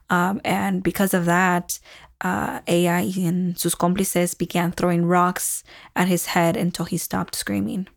um, 0.09 0.39
and 0.43 0.83
because 0.83 1.13
of 1.13 1.25
that. 1.25 1.79
Uh, 2.23 2.61
ella 2.67 3.03
and 3.27 3.57
sus 3.59 3.75
cómplices 3.75 4.37
began 4.37 4.71
throwing 4.71 5.05
rocks 5.05 5.63
at 5.95 6.07
his 6.07 6.27
head 6.27 6.55
until 6.55 6.85
he 6.85 6.97
stopped 6.97 7.35
screaming. 7.35 7.87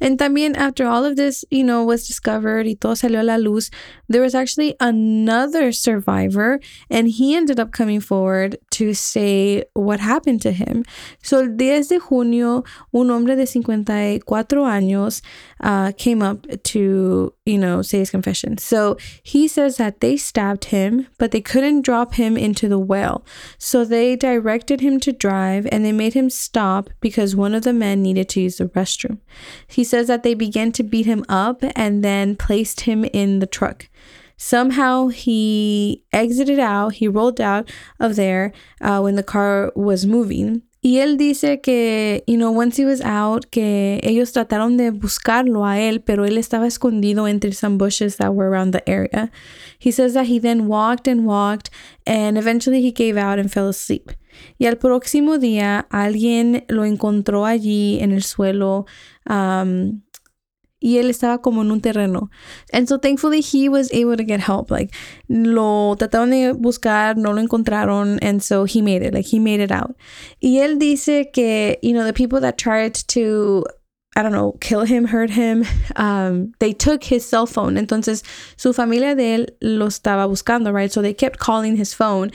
And 0.00 0.18
también 0.18 0.56
after 0.56 0.84
all 0.86 1.04
of 1.04 1.14
this, 1.14 1.44
you 1.50 1.62
know, 1.62 1.84
was 1.84 2.08
discovered 2.08 2.66
y 2.66 2.74
todo 2.74 2.94
salió 2.94 3.20
a 3.20 3.22
la 3.22 3.36
luz, 3.36 3.70
there 4.08 4.20
was 4.20 4.34
actually 4.34 4.74
another 4.80 5.70
survivor 5.70 6.58
and 6.90 7.08
he 7.08 7.36
ended 7.36 7.60
up 7.60 7.70
coming 7.70 8.00
forward 8.00 8.58
to 8.72 8.94
say 8.94 9.64
what 9.74 10.00
happened 10.00 10.42
to 10.42 10.50
him. 10.50 10.84
So 11.22 11.38
el 11.38 11.56
10 11.56 11.88
de 11.88 12.00
junio, 12.00 12.64
un 12.92 13.10
hombre 13.10 13.36
de 13.36 13.46
54 13.46 14.64
años 14.64 15.22
uh, 15.62 15.92
came 15.92 16.22
up 16.22 16.46
to, 16.64 17.32
you 17.46 17.58
know, 17.58 17.82
say 17.82 17.98
his 17.98 18.10
confession. 18.10 18.58
So 18.58 18.96
he 19.22 19.46
says 19.46 19.76
that 19.76 20.00
they 20.00 20.16
stabbed 20.16 20.66
him, 20.66 21.06
but 21.18 21.30
they 21.30 21.40
couldn't 21.40 21.82
drop 21.82 22.14
him 22.14 22.36
into 22.36 22.68
the 22.68 22.78
well. 22.78 23.24
So 23.58 23.84
they 23.84 24.16
directed 24.16 24.80
him 24.80 24.98
to 25.00 25.12
drive 25.12 25.66
and 25.70 25.84
they 25.84 25.92
made 25.92 26.14
him 26.14 26.30
stop 26.30 26.90
because 27.00 27.36
one 27.36 27.54
of 27.54 27.62
the 27.62 27.72
men 27.72 28.02
needed 28.02 28.28
to 28.30 28.40
use 28.40 28.56
the 28.56 28.66
restroom. 28.66 29.18
He 29.66 29.84
says 29.84 30.08
that 30.08 30.22
they 30.22 30.34
began 30.34 30.72
to 30.72 30.82
beat 30.82 31.06
him 31.06 31.24
up 31.28 31.62
and 31.76 32.02
then 32.04 32.36
placed 32.36 32.82
him 32.82 33.04
in 33.04 33.38
the 33.38 33.46
truck. 33.46 33.88
Somehow 34.36 35.06
he 35.06 36.04
exited 36.12 36.58
out, 36.58 36.94
he 36.94 37.06
rolled 37.06 37.40
out 37.40 37.70
of 38.00 38.16
there 38.16 38.52
uh, 38.80 39.00
when 39.00 39.14
the 39.14 39.22
car 39.22 39.72
was 39.76 40.04
moving. 40.04 40.62
Y 40.84 40.98
él 40.98 41.16
dice 41.16 41.60
que, 41.60 42.24
you 42.26 42.36
know, 42.36 42.50
once 42.50 42.76
he 42.76 42.84
was 42.84 43.00
out, 43.02 43.46
que 43.50 44.00
ellos 44.02 44.32
trataron 44.32 44.76
de 44.76 44.90
buscarlo 44.90 45.64
a 45.64 45.78
él, 45.78 46.00
pero 46.00 46.24
él 46.24 46.36
estaba 46.38 46.66
escondido 46.66 47.28
entre 47.28 47.52
some 47.52 47.78
bushes 47.78 48.16
that 48.16 48.34
were 48.34 48.48
around 48.48 48.72
the 48.72 48.82
area. 48.90 49.30
He 49.78 49.92
says 49.92 50.12
that 50.14 50.26
he 50.26 50.40
then 50.40 50.66
walked 50.66 51.06
and 51.06 51.24
walked, 51.24 51.70
and 52.04 52.36
eventually 52.36 52.82
he 52.82 52.90
gave 52.90 53.16
out 53.16 53.38
and 53.38 53.48
fell 53.48 53.68
asleep. 53.68 54.10
Y 54.58 54.66
al 54.66 54.78
próximo 54.78 55.38
día, 55.38 55.86
alguien 55.90 56.64
lo 56.68 56.84
encontró 56.84 57.46
allí 57.46 58.00
en 58.00 58.10
el 58.10 58.24
suelo, 58.24 58.86
um, 59.30 60.00
y 60.82 60.98
él 60.98 61.08
estaba 61.08 61.40
como 61.40 61.62
en 61.62 61.70
un 61.70 61.80
terreno. 61.80 62.30
And 62.72 62.88
so 62.88 62.98
thankfully 62.98 63.40
he 63.40 63.68
was 63.68 63.90
able 63.92 64.16
to 64.16 64.24
get 64.24 64.40
help. 64.40 64.70
Like 64.70 64.92
lo 65.28 65.96
trataron 65.96 66.30
de 66.30 66.52
buscar, 66.52 67.16
no 67.16 67.32
lo 67.32 67.40
encontraron, 67.40 68.18
and 68.20 68.42
so 68.42 68.64
he 68.64 68.82
made 68.82 69.02
it. 69.02 69.14
Like 69.14 69.26
he 69.26 69.38
made 69.38 69.60
it 69.60 69.70
out. 69.70 69.96
Y 70.40 70.58
él 70.58 70.78
dice 70.78 71.30
que, 71.32 71.78
you 71.82 71.92
know, 71.92 72.04
the 72.04 72.12
people 72.12 72.40
that 72.40 72.58
tried 72.58 72.94
to 73.08 73.64
I 74.14 74.22
don't 74.22 74.32
know, 74.32 74.52
kill 74.60 74.82
him, 74.82 75.06
hurt 75.06 75.30
him. 75.30 75.64
Um, 75.96 76.52
they 76.58 76.74
took 76.74 77.04
his 77.04 77.26
cell 77.26 77.46
phone. 77.46 77.76
Entonces, 77.76 78.22
su 78.56 78.72
familia 78.74 79.14
de 79.14 79.34
él 79.36 79.46
lo 79.62 79.86
estaba 79.86 80.28
buscando, 80.28 80.72
right? 80.72 80.92
So 80.92 81.00
they 81.00 81.14
kept 81.14 81.38
calling 81.38 81.76
his 81.76 81.94
phone. 81.94 82.30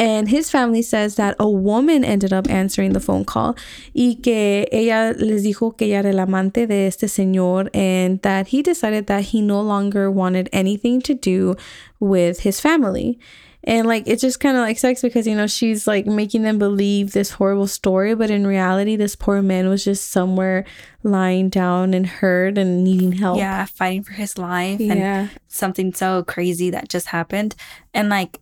And 0.00 0.30
his 0.30 0.50
family 0.50 0.80
says 0.80 1.16
that 1.16 1.36
a 1.38 1.46
woman 1.46 2.04
ended 2.04 2.32
up 2.32 2.48
answering 2.48 2.94
the 2.94 3.00
phone 3.00 3.26
call 3.26 3.54
y 3.94 4.16
que 4.22 4.66
ella 4.72 5.14
les 5.18 5.44
dijo 5.44 5.76
que 5.76 5.88
ella 5.88 5.98
era 5.98 6.08
el 6.08 6.20
amante 6.20 6.66
de 6.66 6.86
este 6.86 7.02
señor 7.02 7.68
and 7.74 8.22
that 8.22 8.48
he 8.48 8.62
decided 8.62 9.08
that 9.08 9.24
he 9.24 9.42
no 9.42 9.60
longer 9.60 10.10
wanted 10.10 10.48
anything 10.54 11.02
to 11.02 11.12
do 11.12 11.54
with 12.00 12.40
his 12.40 12.60
family. 12.60 13.18
And 13.62 13.86
like 13.86 14.08
it 14.08 14.20
just 14.20 14.40
kind 14.40 14.56
of 14.56 14.62
like 14.62 14.78
sucks 14.78 15.02
because 15.02 15.26
you 15.26 15.36
know 15.36 15.46
she's 15.46 15.86
like 15.86 16.06
making 16.06 16.44
them 16.44 16.58
believe 16.58 17.12
this 17.12 17.32
horrible 17.32 17.66
story, 17.66 18.14
but 18.14 18.30
in 18.30 18.46
reality, 18.46 18.96
this 18.96 19.14
poor 19.14 19.42
man 19.42 19.68
was 19.68 19.84
just 19.84 20.10
somewhere 20.10 20.64
lying 21.02 21.50
down 21.50 21.92
and 21.92 22.06
hurt 22.06 22.56
and 22.56 22.82
needing 22.82 23.12
help. 23.12 23.36
Yeah, 23.36 23.66
fighting 23.66 24.04
for 24.04 24.12
his 24.12 24.38
life 24.38 24.80
and 24.80 24.98
yeah, 24.98 25.28
something 25.48 25.92
so 25.92 26.24
crazy 26.24 26.70
that 26.70 26.88
just 26.88 27.08
happened. 27.08 27.54
And 27.92 28.08
like, 28.08 28.40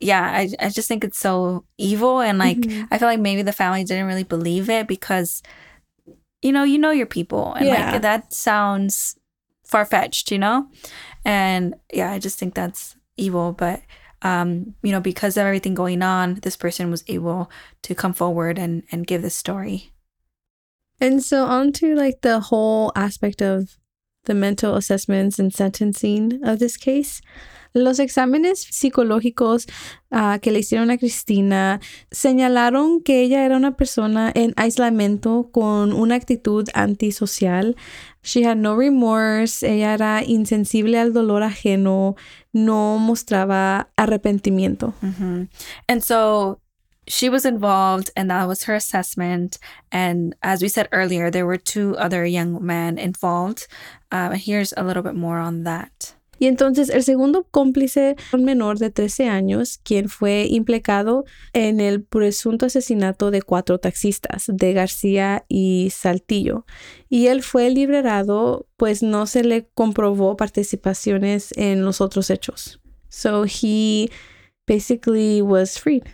yeah, 0.00 0.22
I, 0.22 0.48
I 0.60 0.68
just 0.68 0.88
think 0.88 1.04
it's 1.04 1.18
so 1.18 1.64
evil. 1.76 2.20
And 2.20 2.38
like, 2.38 2.58
Mhm. 2.58 2.88
I 2.90 2.98
feel 2.98 3.08
like 3.08 3.20
maybe 3.20 3.42
the 3.42 3.52
family 3.52 3.84
didn't 3.84 4.06
really 4.06 4.24
believe 4.24 4.70
it 4.70 4.86
because, 4.86 5.42
you 6.42 6.52
know, 6.52 6.62
you 6.64 6.78
know 6.78 6.90
your 6.90 7.06
people. 7.06 7.54
And 7.54 7.66
Yeah. 7.66 7.92
like, 7.92 8.02
that 8.02 8.32
sounds 8.32 9.16
far 9.64 9.84
fetched, 9.84 10.30
you 10.30 10.38
know? 10.38 10.68
And 11.24 11.74
yeah, 11.92 12.12
I 12.12 12.18
just 12.18 12.38
think 12.38 12.54
that's 12.54 12.96
evil. 13.16 13.52
But, 13.52 13.82
um, 14.22 14.74
you 14.82 14.92
know, 14.92 15.00
because 15.00 15.36
of 15.36 15.44
everything 15.46 15.74
going 15.74 16.02
on, 16.02 16.36
this 16.42 16.56
person 16.56 16.90
was 16.90 17.04
able 17.08 17.50
to 17.82 17.94
come 17.94 18.12
forward 18.12 18.58
and, 18.58 18.82
and 18.90 19.06
give 19.06 19.22
this 19.22 19.34
story. 19.34 19.92
And 21.00 21.22
so 21.22 21.44
on 21.44 21.72
to 21.74 21.94
like 21.94 22.22
the 22.22 22.40
whole 22.40 22.92
aspect 22.96 23.40
of 23.42 23.78
the 24.24 24.34
mental 24.34 24.74
assessments 24.74 25.38
and 25.38 25.54
sentencing 25.54 26.40
of 26.44 26.58
this 26.58 26.76
case. 26.76 27.20
Los 27.72 27.98
exámenes 27.98 28.60
psicológicos 28.60 29.66
uh, 30.10 30.38
que 30.40 30.50
le 30.50 30.60
hicieron 30.60 30.90
a 30.90 30.98
Cristina 30.98 31.80
señalaron 32.10 33.02
que 33.02 33.22
ella 33.22 33.44
era 33.44 33.56
una 33.56 33.76
persona 33.76 34.30
en 34.34 34.52
aislamiento 34.56 35.50
con 35.52 35.92
una 35.92 36.14
actitud 36.14 36.68
antisocial. 36.74 37.76
She 38.22 38.44
had 38.44 38.56
no 38.56 38.76
remorse, 38.76 39.62
ella 39.62 39.94
era 39.94 40.22
insensible 40.24 40.98
al 40.98 41.12
dolor 41.12 41.42
ajeno, 41.42 42.16
no 42.52 42.98
mostraba 42.98 43.88
arrepentimiento. 43.96 44.94
Mm 45.00 45.14
-hmm. 45.18 45.48
And 45.88 46.02
so 46.02 46.60
she 47.08 47.28
was 47.28 47.44
involved 47.44 48.10
and 48.14 48.30
that 48.30 48.46
was 48.46 48.64
her 48.64 48.74
assessment 48.74 49.58
and 49.90 50.36
as 50.42 50.62
we 50.62 50.68
said 50.68 50.88
earlier 50.92 51.30
there 51.30 51.46
were 51.46 51.56
two 51.56 51.96
other 51.96 52.24
young 52.24 52.64
men 52.64 52.98
involved 52.98 53.66
uh, 54.12 54.30
here's 54.32 54.74
a 54.76 54.82
little 54.82 55.02
bit 55.02 55.14
more 55.14 55.38
on 55.38 55.64
that 55.64 56.14
Y 56.38 56.46
entonces 56.46 56.88
el 56.88 57.02
segundo 57.02 57.46
cómplice, 57.50 58.16
un 58.32 58.44
menor 58.44 58.78
de 58.78 58.90
13 58.90 59.28
años, 59.28 59.78
quien 59.82 60.08
fue 60.08 60.46
implicado 60.48 61.24
en 61.52 61.80
el 61.80 62.02
presunto 62.02 62.66
asesinato 62.66 63.30
de 63.30 63.42
cuatro 63.42 63.78
taxistas, 63.78 64.44
de 64.48 64.72
García 64.72 65.44
y 65.48 65.90
Saltillo. 65.90 66.64
Y 67.08 67.26
él 67.26 67.42
fue 67.42 67.70
liberado, 67.70 68.66
pues 68.76 69.02
no 69.02 69.26
se 69.26 69.44
le 69.44 69.68
comprobó 69.74 70.36
participaciones 70.36 71.52
en 71.56 71.84
los 71.84 72.00
otros 72.00 72.30
hechos. 72.30 72.80
So 73.08 73.44
he 73.44 74.10
basically 74.66 75.42
was 75.42 75.78
freed. 75.78 76.04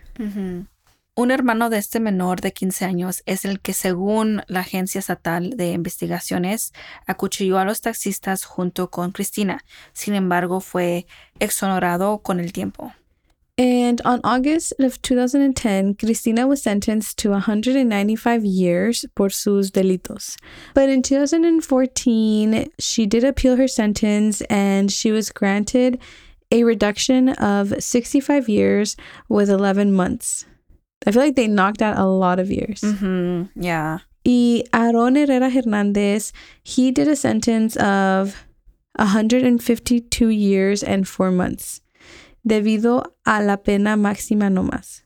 Un 1.16 1.30
hermano 1.30 1.70
de 1.70 1.78
este 1.78 2.00
menor 2.00 2.40
de 2.40 2.52
15 2.52 2.84
años 2.84 3.22
es 3.24 3.44
el 3.44 3.60
que, 3.60 3.72
según 3.72 4.42
la 4.48 4.60
Agencia 4.60 4.98
Estatal 4.98 5.50
de 5.50 5.70
Investigaciones, 5.70 6.72
acuchilló 7.06 7.58
a 7.58 7.64
los 7.64 7.80
taxistas 7.80 8.44
junto 8.44 8.90
con 8.90 9.12
Cristina. 9.12 9.64
Sin 9.92 10.14
embargo, 10.14 10.60
fue 10.60 11.06
exonerado 11.38 12.18
con 12.18 12.40
el 12.40 12.52
tiempo. 12.52 12.92
And 13.56 14.00
on 14.04 14.20
August 14.24 14.72
of 14.80 15.00
2010, 15.02 15.94
Cristina 15.94 16.48
was 16.48 16.60
sentenced 16.60 17.16
to 17.18 17.30
195 17.30 18.44
years 18.44 19.06
por 19.14 19.30
sus 19.30 19.70
delitos. 19.70 20.34
But 20.74 20.88
in 20.88 21.02
2014, 21.02 22.72
she 22.80 23.06
did 23.06 23.22
appeal 23.22 23.56
her 23.56 23.68
sentence 23.68 24.42
and 24.50 24.90
she 24.90 25.12
was 25.12 25.30
granted 25.30 26.00
a 26.50 26.64
reduction 26.64 27.28
of 27.28 27.72
65 27.78 28.48
years 28.48 28.96
with 29.28 29.48
11 29.48 29.92
months. 29.92 30.46
I 31.06 31.10
feel 31.10 31.22
like 31.22 31.36
they 31.36 31.48
knocked 31.48 31.82
out 31.82 31.98
a 31.98 32.06
lot 32.06 32.38
of 32.38 32.50
years. 32.50 32.80
Mm-hmm. 32.80 33.60
Yeah. 33.60 33.98
Y 34.24 34.64
Aaron 34.72 35.16
Herrera 35.16 35.50
Hernandez, 35.50 36.32
he 36.62 36.90
did 36.90 37.08
a 37.08 37.16
sentence 37.16 37.76
of 37.76 38.46
152 38.96 40.28
years 40.28 40.82
and 40.82 41.06
four 41.06 41.30
months, 41.30 41.82
debido 42.46 43.04
a 43.26 43.42
la 43.42 43.56
pena 43.56 43.96
máxima 43.96 44.50
no 44.50 44.62
más. 44.62 45.02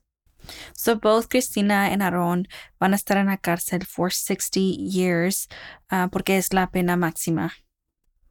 So 0.73 0.95
both 0.95 1.29
Cristina 1.29 1.89
and 1.91 2.03
Aaron 2.03 2.47
van 2.81 2.95
a 2.95 2.97
estar 2.97 3.17
en 3.17 3.27
la 3.27 3.37
cárcel 3.37 3.85
for 3.85 4.11
60 4.11 4.61
years 4.61 5.49
uh, 5.91 6.09
porque 6.09 6.31
es 6.31 6.53
la 6.53 6.67
pena 6.67 6.97
máxima. 6.97 7.51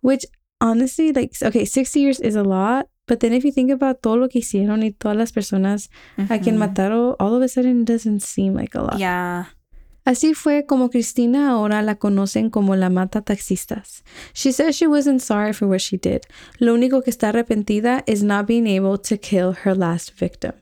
Which 0.02 0.26
honestly, 0.62 1.12
like, 1.12 1.34
okay, 1.42 1.66
60 1.66 2.00
years 2.00 2.20
is 2.20 2.36
a 2.36 2.44
lot, 2.44 2.88
But 3.08 3.22
then 3.22 3.34
if 3.34 3.46
you 3.46 3.52
think 3.52 3.72
about 3.72 4.02
todo 4.02 4.18
lo 4.18 4.28
que 4.28 4.40
hicieron 4.40 4.84
y 4.84 4.92
todas 4.92 5.18
las 5.18 5.32
personas 5.32 5.90
mm-hmm. 6.18 6.32
a 6.32 6.40
quien 6.40 6.58
mataron, 6.58 7.16
all 7.20 7.36
of 7.36 7.42
a 7.42 7.48
sudden 7.48 7.82
it 7.82 7.88
doesn't 7.88 8.22
seem 8.22 8.54
like 8.54 8.76
a 8.76 8.82
lot. 8.82 9.00
Yeah. 9.00 9.46
Así 10.06 10.34
fue 10.34 10.66
como 10.66 10.90
Cristina 10.90 11.50
ahora 11.52 11.82
la 11.82 11.96
conocen 11.96 12.50
como 12.50 12.76
la 12.76 12.90
mata 12.90 13.22
taxistas. 13.22 14.04
She 14.34 14.52
says 14.52 14.76
she 14.76 14.88
wasn't 14.88 15.22
sorry 15.22 15.54
for 15.54 15.68
what 15.68 15.82
she 15.82 15.98
did. 15.98 16.26
Lo 16.60 16.74
único 16.74 17.04
que 17.04 17.12
está 17.12 17.30
arrepentida 17.30 18.04
is 18.08 18.24
not 18.24 18.46
being 18.46 18.68
able 18.68 18.98
to 18.98 19.18
kill 19.18 19.54
her 19.64 19.76
last 19.76 20.14
victim. 20.14 20.54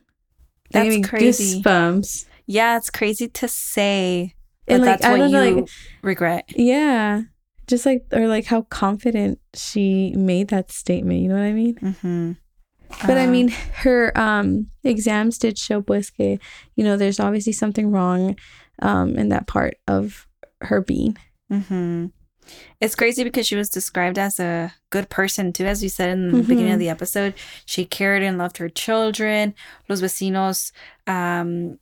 That's 0.70 0.96
I 0.96 1.00
crazy. 1.00 1.62
Goosebumps. 1.62 2.26
Yeah, 2.46 2.76
it's 2.76 2.90
crazy 2.90 3.28
to 3.28 3.48
say. 3.48 4.34
But 4.66 4.80
like, 4.80 5.00
that's 5.00 5.06
what 5.06 5.20
you 5.20 5.28
know, 5.28 5.50
like, 5.60 5.68
regret. 6.02 6.44
Yeah 6.56 7.22
just 7.66 7.86
like 7.86 8.04
or 8.12 8.28
like 8.28 8.46
how 8.46 8.62
confident 8.62 9.38
she 9.54 10.12
made 10.16 10.48
that 10.48 10.70
statement 10.70 11.20
you 11.20 11.28
know 11.28 11.34
what 11.34 11.44
i 11.44 11.52
mean 11.52 11.74
mm-hmm. 11.74 12.32
but 13.06 13.16
uh, 13.16 13.20
i 13.20 13.26
mean 13.26 13.48
her 13.48 14.12
um 14.18 14.68
exams 14.84 15.38
did 15.38 15.58
show 15.58 15.82
pues 15.82 16.10
que 16.10 16.38
you 16.74 16.84
know 16.84 16.96
there's 16.96 17.20
obviously 17.20 17.52
something 17.52 17.90
wrong 17.90 18.36
um 18.82 19.16
in 19.16 19.28
that 19.28 19.46
part 19.46 19.76
of 19.88 20.26
her 20.62 20.80
being 20.80 21.16
mm-hmm. 21.52 22.06
it's 22.80 22.94
crazy 22.94 23.24
because 23.24 23.46
she 23.46 23.56
was 23.56 23.68
described 23.68 24.18
as 24.18 24.38
a 24.38 24.72
good 24.90 25.08
person 25.08 25.52
too 25.52 25.66
as 25.66 25.82
we 25.82 25.88
said 25.88 26.10
in 26.10 26.28
the 26.28 26.38
mm-hmm. 26.38 26.48
beginning 26.48 26.72
of 26.72 26.78
the 26.78 26.88
episode 26.88 27.34
she 27.64 27.84
cared 27.84 28.22
and 28.22 28.38
loved 28.38 28.58
her 28.58 28.68
children 28.68 29.54
los 29.88 30.00
vecinos 30.00 30.72
um 31.06 31.78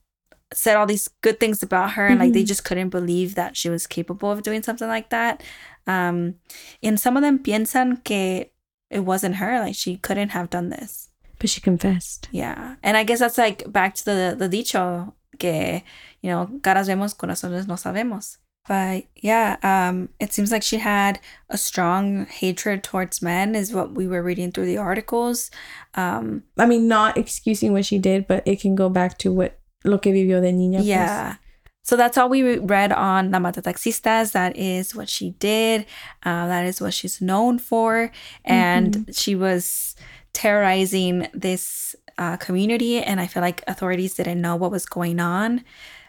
said 0.55 0.75
all 0.75 0.85
these 0.85 1.09
good 1.21 1.39
things 1.39 1.61
about 1.61 1.91
her 1.91 2.07
and 2.07 2.19
like 2.19 2.33
they 2.33 2.39
mm-hmm. 2.39 2.47
just 2.47 2.63
couldn't 2.63 2.89
believe 2.89 3.35
that 3.35 3.57
she 3.57 3.69
was 3.69 3.85
capable 3.85 4.31
of 4.31 4.41
doing 4.41 4.63
something 4.63 4.87
like 4.87 5.09
that 5.09 5.43
um, 5.87 6.35
and 6.81 6.99
some 6.99 7.17
of 7.17 7.23
them 7.23 7.39
piensan 7.39 8.03
que 8.03 8.45
it 8.89 8.99
wasn't 8.99 9.35
her, 9.35 9.59
like 9.59 9.75
she 9.75 9.97
couldn't 9.97 10.29
have 10.29 10.49
done 10.49 10.69
this. 10.69 11.09
But 11.39 11.49
she 11.49 11.61
confessed. 11.61 12.29
Yeah. 12.31 12.75
And 12.81 12.95
I 12.97 13.03
guess 13.03 13.19
that's 13.19 13.37
like 13.37 13.71
back 13.71 13.95
to 13.95 14.05
the, 14.05 14.35
the 14.37 14.47
dicho 14.47 15.13
que, 15.37 15.83
you 16.21 16.29
know, 16.29 16.49
caras 16.61 16.87
vemos, 16.87 17.13
corazones 17.13 17.67
no 17.67 17.75
sabemos. 17.75 18.37
But 18.67 19.05
yeah, 19.15 19.57
um, 19.61 20.09
it 20.19 20.33
seems 20.33 20.51
like 20.51 20.63
she 20.63 20.77
had 20.77 21.19
a 21.49 21.57
strong 21.57 22.25
hatred 22.25 22.83
towards 22.83 23.21
men, 23.21 23.53
is 23.53 23.73
what 23.73 23.91
we 23.91 24.07
were 24.07 24.23
reading 24.23 24.51
through 24.51 24.65
the 24.65 24.79
articles. 24.79 25.51
Um, 25.93 26.43
I 26.57 26.65
mean, 26.65 26.87
not 26.87 27.15
excusing 27.15 27.73
what 27.73 27.85
she 27.85 27.99
did, 27.99 28.25
but 28.25 28.41
it 28.47 28.59
can 28.59 28.73
go 28.73 28.89
back 28.89 29.19
to 29.19 29.31
what 29.31 29.59
lo 29.85 29.99
que 29.99 30.11
vivió 30.11 30.41
de 30.41 30.51
niña. 30.51 30.83
Yeah. 30.83 31.35
Pues. 31.35 31.39
So 31.83 31.95
that's 31.95 32.17
all 32.17 32.29
we 32.29 32.57
read 32.57 32.91
on 32.91 33.29
La 33.29 33.37
Mata 33.37 33.61
Taxistas. 33.61 34.31
That 34.31 34.57
is 34.57 34.95
what 34.95 35.07
she 35.07 35.31
did. 35.37 35.85
Uh, 36.23 36.47
that 36.47 36.65
is 36.65 36.81
what 36.81 36.95
she's 36.95 37.21
known 37.21 37.59
for. 37.59 38.11
And 38.43 38.91
mm-hmm. 38.91 39.11
she 39.11 39.35
was 39.35 39.95
terrorizing 40.33 41.27
this 41.31 41.95
uh, 42.17 42.37
community. 42.37 43.03
And 43.03 43.19
I 43.19 43.27
feel 43.27 43.43
like 43.43 43.63
authorities 43.67 44.15
didn't 44.15 44.41
know 44.41 44.55
what 44.55 44.71
was 44.71 44.87
going 44.87 45.19
on. 45.19 45.63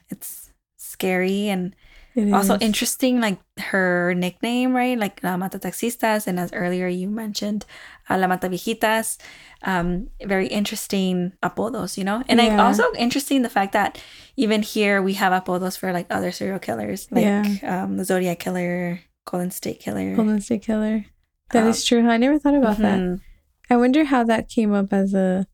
It's 0.09 0.51
scary 0.79 1.49
and 1.49 1.77
it 2.17 2.33
also 2.33 2.55
is. 2.55 2.63
interesting, 2.63 3.21
like 3.21 3.39
her 3.59 4.15
nickname, 4.15 4.75
right? 4.75 4.99
Like 4.99 5.23
La 5.23 5.37
Mata 5.37 5.59
Taxistas. 5.59 6.27
And 6.27 6.41
as 6.41 6.51
earlier 6.53 6.89
you 6.89 7.09
mentioned, 7.09 7.67
uh, 8.09 8.17
La 8.17 8.27
Mata 8.27 8.49
Viejitas. 8.49 9.19
Um, 9.63 10.09
very 10.25 10.47
interesting 10.47 11.33
apodos, 11.43 11.99
you 11.99 12.05
know? 12.05 12.23
And 12.29 12.41
yeah. 12.41 12.49
like 12.49 12.59
also 12.59 12.85
interesting 12.95 13.43
the 13.43 13.51
fact 13.51 13.73
that 13.73 14.03
even 14.37 14.63
here 14.63 15.03
we 15.03 15.15
have 15.15 15.33
apodos 15.33 15.77
for 15.79 15.93
like 15.93 16.07
other 16.11 16.33
serial 16.33 16.59
killers, 16.59 17.07
like 17.11 17.25
yeah. 17.25 17.85
um, 17.85 17.99
the 17.99 18.05
Zodiac 18.05 18.39
Killer, 18.39 19.01
Golden 19.27 19.51
State 19.51 19.81
Killer. 19.81 20.17
Golden 20.17 20.41
State 20.41 20.63
Killer. 20.63 21.05
That 21.51 21.65
um, 21.65 21.69
is 21.69 21.85
true. 21.85 22.09
I 22.09 22.17
never 22.17 22.39
thought 22.39 22.55
about 22.55 22.79
mm-hmm. 22.79 23.15
that. 23.15 23.21
I 23.69 23.77
wonder 23.77 24.05
how 24.05 24.25
that 24.25 24.49
came 24.49 24.73
up 24.73 24.93
as 24.93 25.13
a 25.13 25.47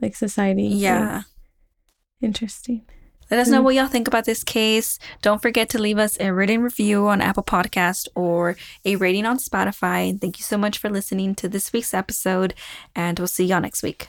like 0.00 0.14
society. 0.14 0.64
Yeah. 0.64 1.22
Interesting. 2.20 2.86
Let 3.30 3.40
us 3.40 3.48
know 3.48 3.58
hmm. 3.58 3.64
what 3.64 3.74
y'all 3.74 3.86
think 3.86 4.08
about 4.08 4.24
this 4.24 4.42
case. 4.42 4.98
Don't 5.22 5.42
forget 5.42 5.68
to 5.70 5.78
leave 5.78 5.98
us 5.98 6.18
a 6.20 6.32
written 6.32 6.62
review 6.62 7.08
on 7.08 7.20
Apple 7.20 7.42
Podcast 7.42 8.08
or 8.14 8.56
a 8.84 8.96
rating 8.96 9.26
on 9.26 9.38
Spotify. 9.38 10.10
And 10.10 10.20
thank 10.20 10.38
you 10.38 10.44
so 10.44 10.58
much 10.58 10.78
for 10.78 10.88
listening 10.88 11.34
to 11.36 11.48
this 11.48 11.72
week's 11.72 11.94
episode. 11.94 12.54
And 12.94 13.18
we'll 13.18 13.28
see 13.28 13.44
y'all 13.44 13.60
next 13.60 13.82
week. 13.82 14.08